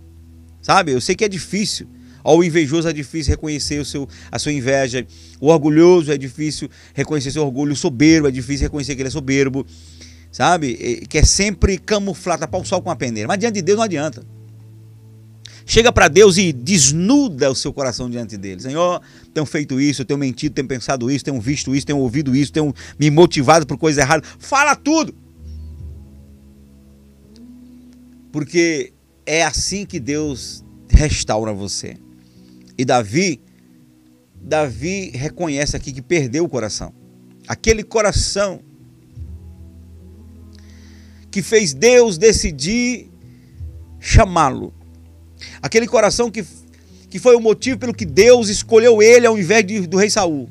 [0.63, 0.93] Sabe?
[0.93, 1.89] Eu sei que é difícil.
[2.23, 5.05] Ao invejoso é difícil reconhecer o seu, a sua inveja.
[5.41, 7.73] O orgulhoso é difícil reconhecer seu orgulho.
[7.73, 9.67] O soberbo é difícil reconhecer que ele é soberbo.
[10.31, 11.05] Sabe?
[11.09, 13.27] Que é sempre camuflar, tapar o sol com a peneira.
[13.27, 14.25] Mas diante de Deus não adianta.
[15.69, 18.63] Chega para Deus e desnuda o seu coração diante dele.
[18.63, 19.03] Senhor,
[19.35, 22.75] tenho feito isso, tenho mentido, tenho pensado isso, tenho visto isso, tenho ouvido isso, tenho
[22.99, 24.27] me motivado por coisa errada.
[24.39, 25.15] Fala tudo.
[28.33, 28.95] Porque
[29.27, 31.99] é assim que Deus restaura você.
[32.79, 33.39] E Davi,
[34.41, 36.95] Davi reconhece aqui que perdeu o coração.
[37.47, 38.63] Aquele coração
[41.31, 43.11] que fez Deus decidir
[44.01, 44.78] chamá-lo.
[45.63, 46.45] Aquele coração que,
[47.09, 50.49] que foi o motivo pelo que Deus escolheu ele ao invés de, do rei Saul.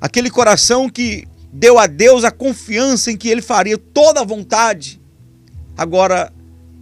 [0.00, 5.00] Aquele coração que deu a Deus a confiança em que ele faria toda a vontade,
[5.76, 6.32] agora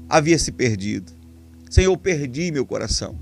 [0.08, 1.12] havia se perdido.
[1.70, 3.18] Senhor, eu perdi meu coração.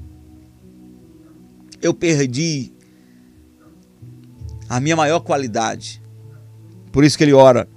[1.81, 2.73] Eu perdi
[4.69, 6.03] a minha maior qualidade.
[6.91, 7.69] Por isso que ele ora: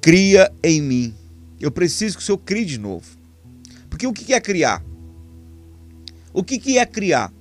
[0.00, 1.14] cria em mim.
[1.60, 3.06] Eu preciso que o Senhor crie de novo.
[3.90, 4.84] Porque o que é criar?
[6.38, 7.32] O que, que é criar?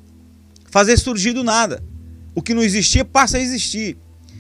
[0.72, 1.84] Fazer surgir do nada.
[2.34, 3.95] O que não existia passa a existir.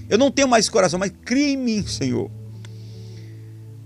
[0.09, 2.31] Eu não tenho mais coração, mas cria em mim, Senhor,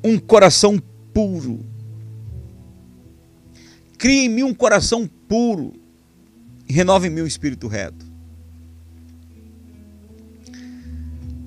[0.01, 0.81] um coração
[1.13, 1.59] puro.
[3.97, 5.73] Cria em mim um coração puro
[6.69, 8.05] e renova em mim um espírito reto.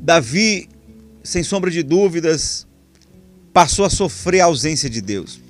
[0.02, 0.68] Davi,
[1.22, 2.66] sem sombra de dúvidas,
[3.54, 5.40] passou a sofrer a ausência de Deus.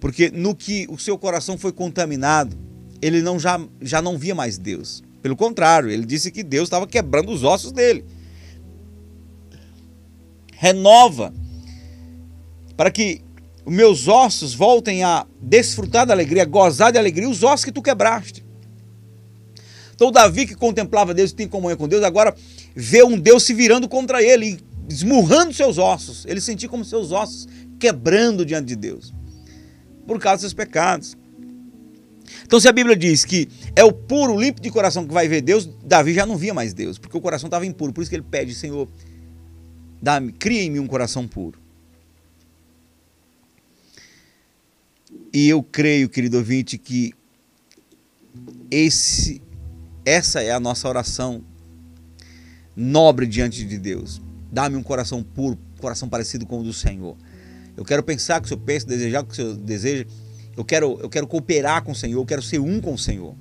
[0.00, 2.63] Porque no que o seu coração foi contaminado,
[3.04, 5.04] ele não já, já não via mais Deus.
[5.20, 8.02] Pelo contrário, ele disse que Deus estava quebrando os ossos dele.
[10.54, 11.34] Renova
[12.78, 13.20] para que
[13.66, 18.42] meus ossos voltem a desfrutar da alegria, gozar de alegria, os ossos que tu quebraste.
[19.94, 22.34] Então Davi que contemplava Deus e tem comunhão com Deus, agora
[22.74, 26.24] vê um Deus se virando contra ele, esmurrando seus ossos.
[26.24, 27.46] Ele sentia como seus ossos
[27.78, 29.12] quebrando diante de Deus.
[30.06, 31.14] Por causa dos seus pecados.
[32.44, 35.40] Então, se a Bíblia diz que é o puro, limpo de coração que vai ver
[35.40, 37.92] Deus, Davi já não via mais Deus, porque o coração estava impuro.
[37.92, 38.88] Por isso que ele pede, Senhor,
[40.00, 41.58] dá-me, cria em mim um coração puro.
[45.32, 47.12] E eu creio, querido ouvinte, que
[48.70, 49.42] esse,
[50.04, 51.42] essa é a nossa oração
[52.76, 54.20] nobre diante de Deus.
[54.50, 57.16] Dá-me um coração puro, coração parecido com o do Senhor.
[57.76, 60.06] Eu quero pensar que o Senhor pensa, desejar o que o Senhor deseja
[60.56, 63.34] eu quero, eu quero cooperar com o Senhor, eu quero ser um com o Senhor.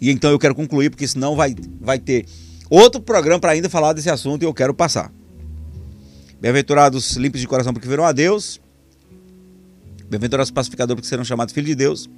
[0.00, 2.26] E então eu quero concluir, porque senão vai, vai ter
[2.68, 5.12] outro programa para ainda falar desse assunto e eu quero passar.
[6.40, 8.60] Bem-aventurados limpos de coração, porque verão a Deus.
[10.08, 12.08] Bem-aventurados pacificadores, porque serão chamados filhos de Deus.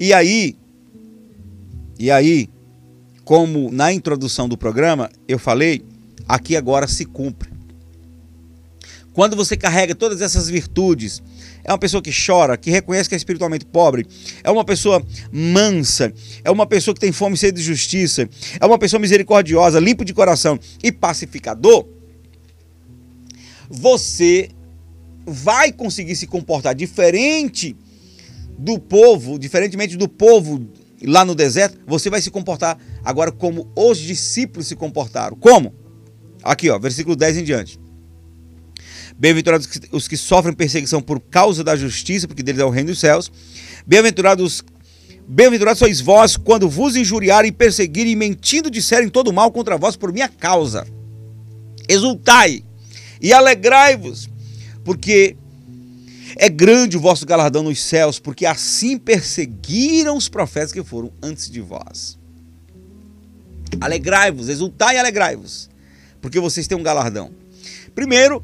[0.00, 0.56] E aí,
[1.98, 2.50] e aí,
[3.24, 5.84] como na introdução do programa eu falei,
[6.28, 7.50] aqui agora se cumpre.
[9.12, 11.22] Quando você carrega todas essas virtudes,
[11.66, 14.06] é uma pessoa que chora, que reconhece que é espiritualmente pobre,
[14.44, 16.12] é uma pessoa mansa,
[16.44, 18.28] é uma pessoa que tem fome e sede de justiça,
[18.60, 21.88] é uma pessoa misericordiosa, limpo de coração e pacificador,
[23.68, 24.50] você
[25.26, 27.76] vai conseguir se comportar diferente
[28.56, 30.64] do povo, diferentemente do povo
[31.02, 35.36] lá no deserto, você vai se comportar agora como os discípulos se comportaram.
[35.36, 35.74] Como?
[36.44, 37.85] Aqui, ó, versículo 10 em diante.
[39.18, 43.00] Bem-aventurados os que sofrem perseguição por causa da justiça, porque deles é o reino dos
[43.00, 43.30] céus.
[43.86, 44.62] Bem-aventurados
[45.28, 50.12] Bem-aventurados sois vós quando vos injuriarem, perseguirem e mentindo disserem todo mal contra vós por
[50.12, 50.86] minha causa.
[51.88, 52.62] Exultai
[53.20, 54.28] e alegrai-vos,
[54.84, 55.36] porque
[56.36, 61.50] é grande o vosso galardão nos céus, porque assim perseguiram os profetas que foram antes
[61.50, 62.16] de vós.
[63.80, 65.68] Alegrai-vos, exultai e alegrai-vos,
[66.20, 67.32] porque vocês têm um galardão.
[67.96, 68.40] Primeiro,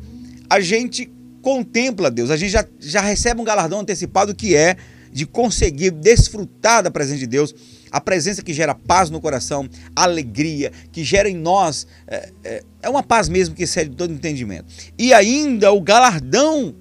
[0.53, 4.77] a gente contempla Deus, a gente já, já recebe um galardão antecipado que é
[5.11, 7.55] de conseguir desfrutar da presença de Deus,
[7.91, 12.89] a presença que gera paz no coração, alegria, que gera em nós, é, é, é
[12.91, 14.67] uma paz mesmo que excede todo entendimento.
[14.99, 16.75] E ainda o galardão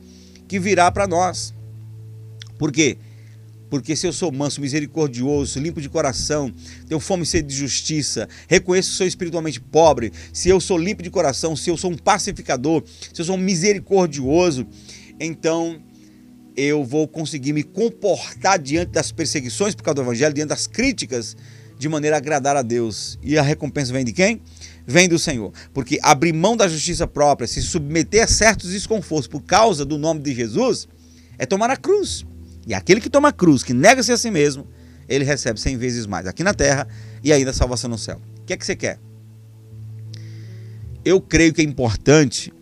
[0.50, 1.54] que virá para nós.
[2.58, 2.98] Por quê?
[2.98, 3.11] Porque
[3.96, 6.52] se eu sou manso, misericordioso, limpo de coração,
[6.88, 11.02] tenho fome e sede de justiça, reconheço que sou espiritualmente pobre, se eu sou limpo
[11.02, 14.68] de coração, se eu sou um pacificador, se eu sou um misericordioso,
[15.20, 15.82] então
[16.56, 21.36] eu vou conseguir me comportar diante das perseguições por causa do evangelho, diante das críticas,
[21.78, 23.18] de maneira a agradar a Deus.
[23.24, 24.42] E a recompensa vem de quem?
[24.86, 25.52] Vem do Senhor.
[25.74, 30.20] Porque abrir mão da justiça própria, se submeter a certos desconfortos por causa do nome
[30.20, 30.88] de Jesus,
[31.38, 32.26] é tomar a cruz.
[32.66, 34.68] E aquele que toma a cruz, que nega-se a si mesmo,
[35.08, 36.88] ele recebe cem vezes mais aqui na terra
[37.24, 38.22] e ainda salvação no céu.
[38.40, 39.00] O que é que você quer?
[41.04, 42.54] Eu creio que é importante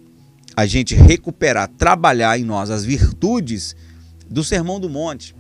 [0.56, 3.76] a gente recuperar, trabalhar em nós as virtudes
[4.30, 5.36] do Sermão do Monte.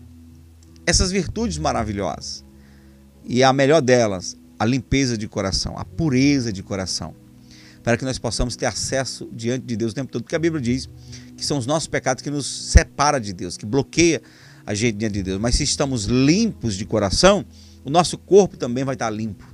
[0.86, 2.43] Essas virtudes maravilhosas.
[3.26, 7.16] E a melhor delas, a limpeza de coração, a pureza de coração.
[7.84, 10.24] Para que nós possamos ter acesso diante de Deus o tempo todo.
[10.24, 10.89] Porque a Bíblia diz
[11.38, 14.22] que são os nossos pecados que nos separa de Deus, que bloqueia
[14.66, 15.39] a gente diante de Deus.
[15.39, 17.45] Mas se estamos limpos de coração,
[17.84, 19.45] o nosso corpo também vai estar limpo.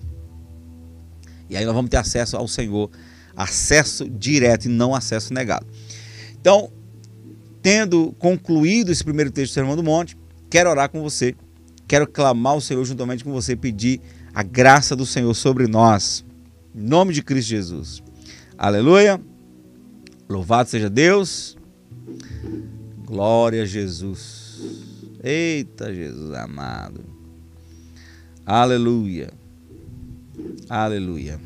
[1.49, 2.89] E aí nós vamos ter acesso ao Senhor,
[3.35, 5.65] acesso direto e não acesso negado.
[6.39, 6.71] Então,
[7.61, 10.17] tendo concluído esse primeiro texto do Sermão do Monte,
[10.49, 11.35] quero orar com você,
[11.87, 14.01] quero clamar ao Senhor juntamente com você, pedir
[14.33, 16.25] a graça do Senhor sobre nós,
[16.75, 18.03] em nome de Cristo Jesus.
[18.57, 19.21] Aleluia.
[20.27, 21.55] Louvado seja Deus.
[23.05, 24.44] Glória a Jesus.
[25.27, 27.03] Eita Jesus amado.
[28.45, 29.33] Aleluia.
[30.69, 31.39] Aleluia.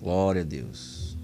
[0.00, 1.18] Glória a Deus.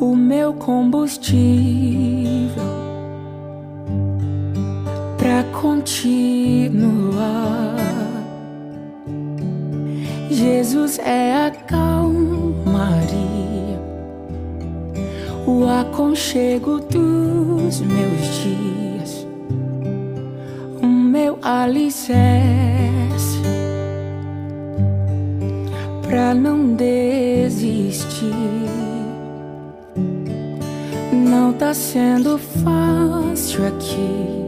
[0.00, 2.88] O meu combustível
[5.28, 7.76] pra continuar.
[10.30, 13.12] Jesus é a calmaria,
[15.46, 19.26] o aconchego dos meus dias,
[20.82, 22.16] o meu alicerce
[26.08, 28.32] pra não desistir.
[31.12, 34.47] Não tá sendo fácil aqui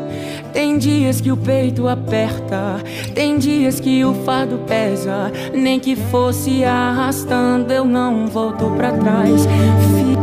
[0.53, 2.81] Tem dias que o peito aperta,
[3.13, 5.31] tem dias que o fardo pesa.
[5.53, 9.47] Nem que fosse arrastando, eu não volto para trás.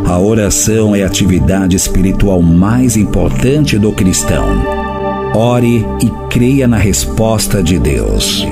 [0.07, 4.47] A oração é a atividade espiritual mais importante do cristão.
[5.35, 8.47] Ore e creia na resposta de Deus.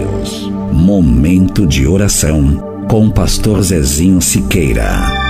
[0.73, 5.26] Momento de oração com o pastor Zezinho Siqueira.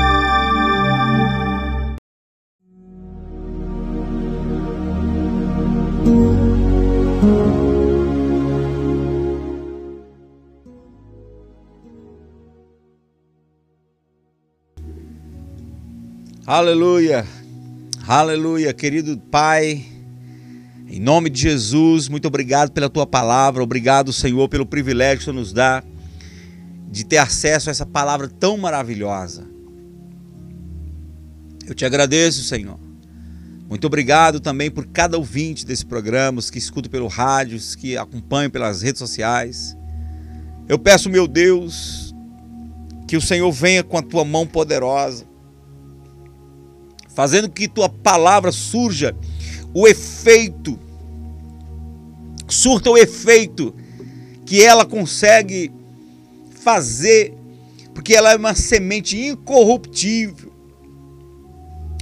[16.46, 17.26] Aleluia,
[18.06, 19.84] aleluia, querido Pai,
[20.86, 25.32] em nome de Jesus, muito obrigado pela tua palavra, obrigado, Senhor, pelo privilégio que tu
[25.32, 25.82] nos dá
[26.88, 29.44] de ter acesso a essa palavra tão maravilhosa.
[31.66, 32.78] Eu te agradeço, Senhor.
[33.68, 37.96] Muito obrigado também por cada ouvinte desse programa, os que escutam pelo rádio, os que
[37.96, 39.76] acompanham pelas redes sociais.
[40.68, 42.14] Eu peço, meu Deus,
[43.08, 45.26] que o Senhor venha com a tua mão poderosa
[47.16, 49.16] fazendo que tua palavra surja
[49.72, 50.78] o efeito,
[52.46, 53.74] surta o efeito
[54.44, 55.72] que ela consegue
[56.60, 57.34] fazer,
[57.94, 60.52] porque ela é uma semente incorruptível.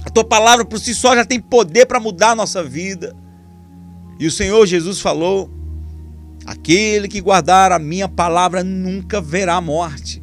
[0.03, 3.15] A tua palavra por si só já tem poder para mudar a nossa vida.
[4.19, 5.49] E o Senhor Jesus falou:
[6.45, 10.21] aquele que guardar a minha palavra nunca verá morte.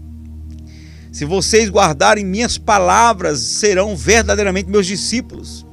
[1.13, 5.67] Se vocês guardarem minhas palavras, serão verdadeiramente meus discípulos.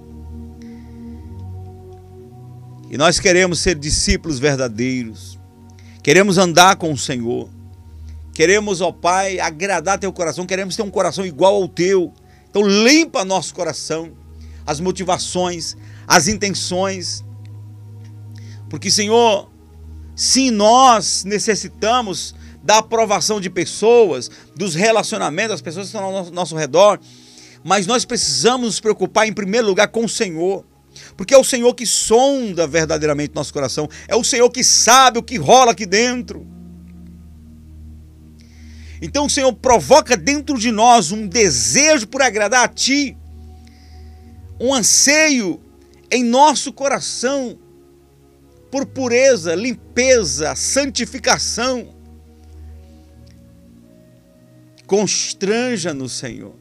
[2.89, 5.39] E nós queremos ser discípulos verdadeiros.
[6.03, 7.49] Queremos andar com o Senhor.
[8.33, 10.45] Queremos, ó Pai, agradar teu coração.
[10.45, 12.13] Queremos ter um coração igual ao teu.
[12.49, 14.11] Então limpa nosso coração,
[14.65, 15.77] as motivações,
[16.07, 17.23] as intenções,
[18.69, 19.49] Porque, Senhor,
[20.15, 26.31] sim, nós necessitamos da aprovação de pessoas, dos relacionamentos, das pessoas que estão ao nosso,
[26.31, 26.99] nosso redor,
[27.63, 30.65] mas nós precisamos nos preocupar em primeiro lugar com o Senhor.
[31.15, 35.23] Porque é o Senhor que sonda verdadeiramente nosso coração, é o Senhor que sabe o
[35.23, 36.45] que rola aqui dentro.
[39.01, 43.15] Então o Senhor provoca dentro de nós um desejo por agradar a Ti,
[44.59, 45.61] um anseio
[46.11, 47.57] em nosso coração
[48.69, 51.95] por pureza, limpeza, santificação.
[54.89, 56.55] Constranja-nos, Senhor.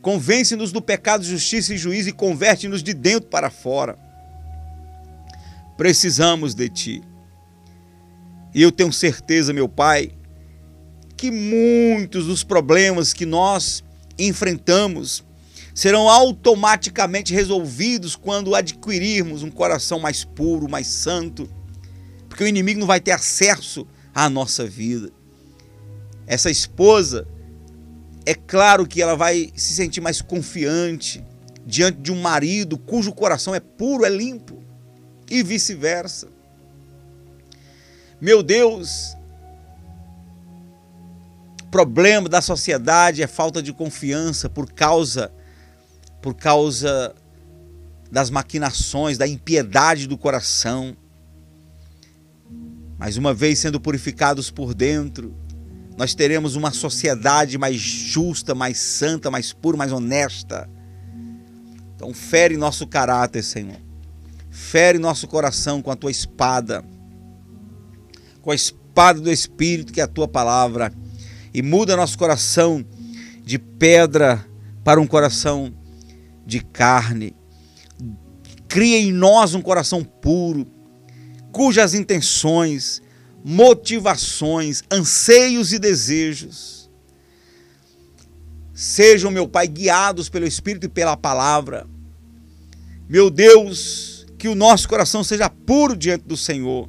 [0.00, 3.98] Convence-nos do pecado, justiça e juízo e converte-nos de dentro para fora.
[5.76, 7.02] Precisamos de Ti.
[8.54, 10.12] E eu tenho certeza, meu Pai,
[11.16, 13.82] que muitos dos problemas que nós
[14.16, 15.24] enfrentamos
[15.74, 21.50] serão automaticamente resolvidos quando adquirirmos um coração mais puro, mais santo,
[22.28, 23.84] porque o inimigo não vai ter acesso
[24.14, 25.10] à nossa vida.
[26.28, 27.26] Essa esposa,
[28.26, 31.24] é claro que ela vai se sentir mais confiante
[31.64, 34.62] diante de um marido cujo coração é puro, é limpo,
[35.30, 36.28] e vice-versa.
[38.20, 39.16] Meu Deus,
[41.70, 45.32] problema da sociedade é falta de confiança por causa
[46.20, 47.14] por causa
[48.10, 50.94] das maquinações, da impiedade do coração.
[52.98, 55.34] Mas uma vez sendo purificados por dentro,
[56.00, 60.66] nós teremos uma sociedade mais justa, mais santa, mais pura, mais honesta.
[61.94, 63.76] Então, fere nosso caráter, Senhor.
[64.48, 66.82] Fere nosso coração com a tua espada,
[68.40, 70.90] com a espada do Espírito, que é a tua palavra
[71.52, 72.82] e muda nosso coração
[73.44, 74.42] de pedra
[74.82, 75.70] para um coração
[76.46, 77.36] de carne.
[78.66, 80.66] Cria em nós um coração puro,
[81.52, 83.02] cujas intenções,
[83.44, 86.80] motivações, anseios e desejos
[88.72, 91.86] sejam, meu Pai, guiados pelo Espírito e pela palavra.
[93.06, 96.88] Meu Deus, que o nosso coração seja puro diante do Senhor,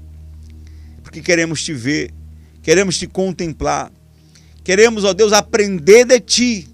[1.04, 2.14] porque queremos te ver,
[2.62, 3.92] queremos te contemplar
[4.64, 6.68] Queremos, ó Deus, aprender de Ti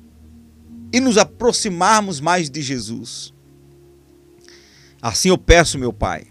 [0.91, 3.33] e nos aproximarmos mais de Jesus.
[5.01, 6.25] Assim eu peço, meu Pai,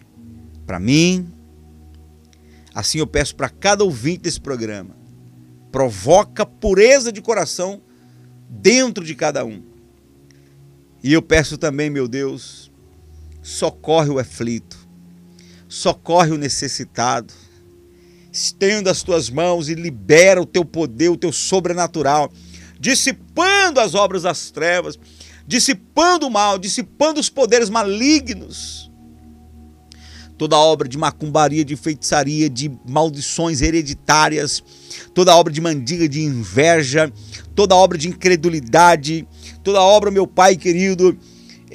[0.66, 1.26] para mim,
[2.76, 4.96] assim eu peço para cada ouvinte desse programa.
[5.72, 7.82] Provoca pureza de coração
[8.48, 9.62] dentro de cada um.
[11.02, 12.70] E eu peço também, meu Deus,
[13.42, 14.78] socorre o aflito,
[15.68, 17.32] socorre o necessitado
[18.36, 22.30] estenda as tuas mãos e libera o teu poder, o teu sobrenatural,
[22.78, 24.98] dissipando as obras das trevas,
[25.46, 28.85] dissipando o mal, dissipando os poderes malignos.
[30.38, 34.62] Toda obra de macumbaria, de feitiçaria, de maldições hereditárias,
[35.14, 37.10] toda obra de mandiga, de inveja,
[37.54, 39.26] toda obra de incredulidade,
[39.64, 41.16] toda obra, meu Pai querido,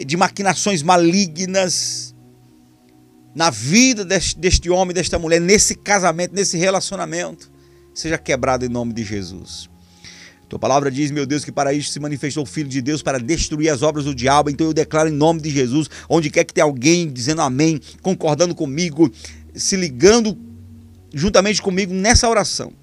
[0.05, 2.11] de maquinações malignas,
[3.33, 7.49] na vida deste, deste homem, desta mulher, nesse casamento, nesse relacionamento,
[7.93, 9.69] seja quebrado em nome de Jesus.
[10.51, 13.17] Tua palavra diz, meu Deus, que para isto se manifestou o Filho de Deus para
[13.17, 14.49] destruir as obras do diabo.
[14.49, 18.53] Então eu declaro em nome de Jesus, onde quer que tenha alguém dizendo amém, concordando
[18.53, 19.09] comigo,
[19.55, 20.37] se ligando
[21.13, 22.73] juntamente comigo nessa oração.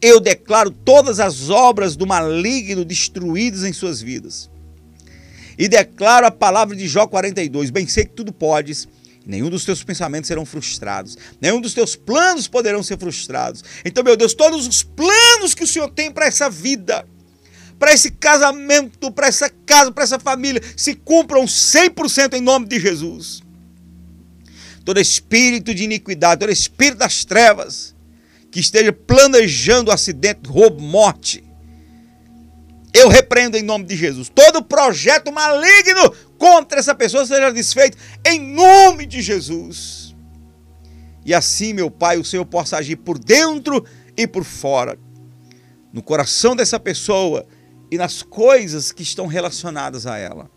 [0.00, 4.48] Eu declaro todas as obras do maligno destruídas em suas vidas
[5.58, 8.86] e declaro a palavra de Jó 42: Bem sei que tudo podes,
[9.26, 13.64] nenhum dos teus pensamentos serão frustrados, nenhum dos teus planos poderão ser frustrados.
[13.84, 17.06] Então, meu Deus, todos os planos que o Senhor tem para essa vida,
[17.78, 22.78] para esse casamento, para essa casa, para essa família, se cumpram 100% em nome de
[22.78, 23.42] Jesus.
[24.84, 27.94] Todo espírito de iniquidade, todo espírito das trevas
[28.52, 31.44] que esteja planejando acidente, roubo, morte,
[32.96, 34.30] eu repreendo em nome de Jesus.
[34.34, 36.14] Todo projeto maligno
[36.46, 40.14] contra essa pessoa seja desfeito em nome de Jesus.
[41.24, 43.84] E assim, meu Pai, o Senhor possa agir por dentro
[44.16, 44.96] e por fora,
[45.92, 47.44] no coração dessa pessoa
[47.90, 50.48] e nas coisas que estão relacionadas a ela.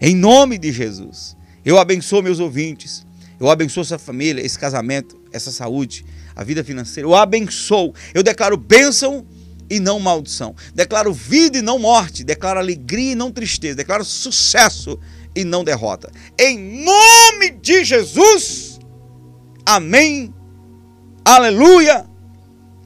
[0.00, 1.36] Em nome de Jesus.
[1.64, 3.04] Eu abençoo meus ouvintes.
[3.40, 6.04] Eu abençoo essa família, esse casamento, essa saúde,
[6.36, 7.08] a vida financeira.
[7.08, 7.92] Eu abençoo.
[8.14, 9.26] Eu declaro bênção
[9.70, 10.54] e não maldição.
[10.74, 12.24] Declaro vida e não morte.
[12.24, 13.76] Declaro alegria e não tristeza.
[13.76, 14.98] Declaro sucesso
[15.34, 16.10] e não derrota.
[16.38, 18.80] Em nome de Jesus.
[19.64, 20.34] Amém.
[21.24, 22.04] Aleluia.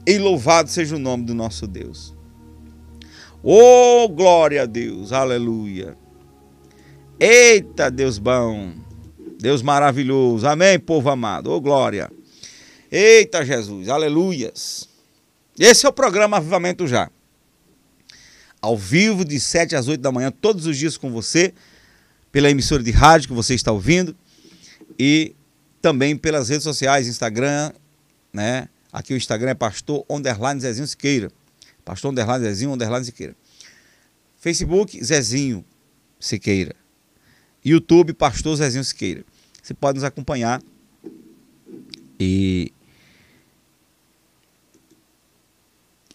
[0.05, 2.13] E louvado seja o nome do nosso Deus.
[3.41, 5.11] Oh, glória a Deus.
[5.11, 5.97] Aleluia.
[7.19, 8.73] Eita, Deus bom.
[9.39, 10.47] Deus maravilhoso.
[10.47, 11.51] Amém, povo amado.
[11.51, 12.11] Ô, glória.
[12.91, 13.89] Eita, Jesus.
[13.89, 14.94] Aleluias.
[15.57, 17.09] Esse é o programa Avivamento Já.
[18.61, 21.53] Ao vivo, de 7 às 8 da manhã, todos os dias com você,
[22.31, 24.15] pela emissora de rádio que você está ouvindo
[24.99, 25.33] e
[25.81, 27.71] também pelas redes sociais, Instagram,
[28.33, 28.67] né?
[28.91, 31.31] Aqui o Instagram é pastor underline Zezinho Siqueira.
[31.85, 33.35] Pastor underline Zezinho underline Siqueira.
[34.37, 35.63] Facebook, Zezinho
[36.19, 36.75] Siqueira.
[37.63, 39.23] YouTube, pastor Zezinho Siqueira.
[39.61, 40.61] Você pode nos acompanhar
[42.19, 42.73] e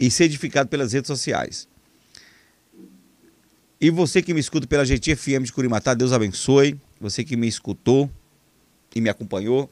[0.01, 1.69] e ser edificado pelas redes sociais.
[3.79, 6.81] E você que me escuta pela GT FM de Curimatá, Deus abençoe.
[6.99, 8.11] Você que me escutou
[8.95, 9.71] e me acompanhou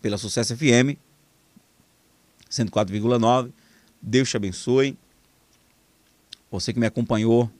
[0.00, 0.96] pela Sucesso FM
[2.50, 3.50] 104,9.
[4.00, 4.96] Deus te abençoe.
[6.50, 7.50] Você que me acompanhou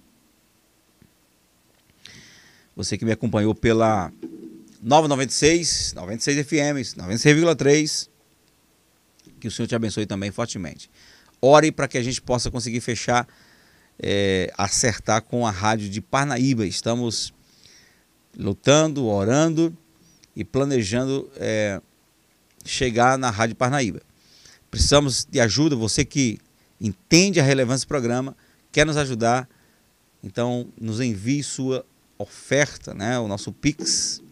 [2.74, 4.10] você que me acompanhou pela
[4.82, 8.08] 996, 96 FM, 96,3.
[9.38, 10.90] Que o Senhor te abençoe também fortemente.
[11.40, 13.26] Ore para que a gente possa conseguir fechar,
[13.98, 16.66] é, acertar com a rádio de Parnaíba.
[16.66, 17.32] Estamos
[18.36, 19.76] lutando, orando
[20.36, 21.80] e planejando é,
[22.64, 24.00] chegar na Rádio Parnaíba.
[24.70, 26.38] Precisamos de ajuda, você que
[26.80, 28.36] entende a relevância do programa,
[28.70, 29.48] quer nos ajudar,
[30.22, 31.84] então nos envie sua
[32.16, 33.18] oferta, né?
[33.18, 34.22] o nosso Pix,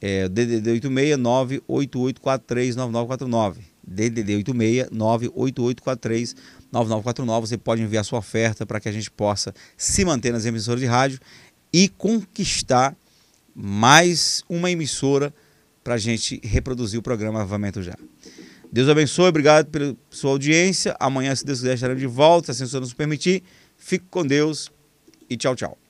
[0.00, 3.69] é DDD 86 98843 9949.
[3.86, 6.36] DDD 86 98843
[6.72, 7.46] 9949.
[7.46, 10.86] Você pode enviar sua oferta para que a gente possa se manter nas emissoras de
[10.86, 11.18] rádio
[11.72, 12.96] e conquistar
[13.54, 15.32] mais uma emissora
[15.82, 17.94] para a gente reproduzir o programa Avamento Já.
[18.72, 20.94] Deus abençoe, obrigado pela sua audiência.
[21.00, 23.42] Amanhã, se Deus quiser, estaremos de volta, se o nos permitir.
[23.76, 24.70] Fique com Deus
[25.28, 25.89] e tchau, tchau.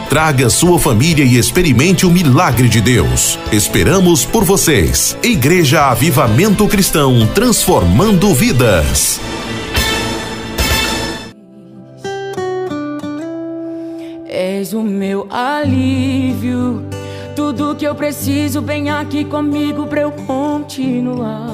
[0.11, 3.39] traga sua família e experimente o milagre de Deus.
[3.49, 5.17] Esperamos por vocês.
[5.23, 9.21] Igreja Avivamento Cristão, transformando vidas.
[14.27, 16.83] És o meu alívio.
[17.33, 21.47] Tudo que eu preciso, vem aqui comigo pra eu continuar.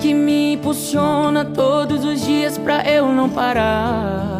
[0.00, 4.39] Que me impulsiona todos os dias pra eu não parar.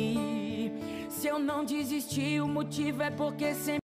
[2.11, 3.80] Desistir, o motivo é porque sempre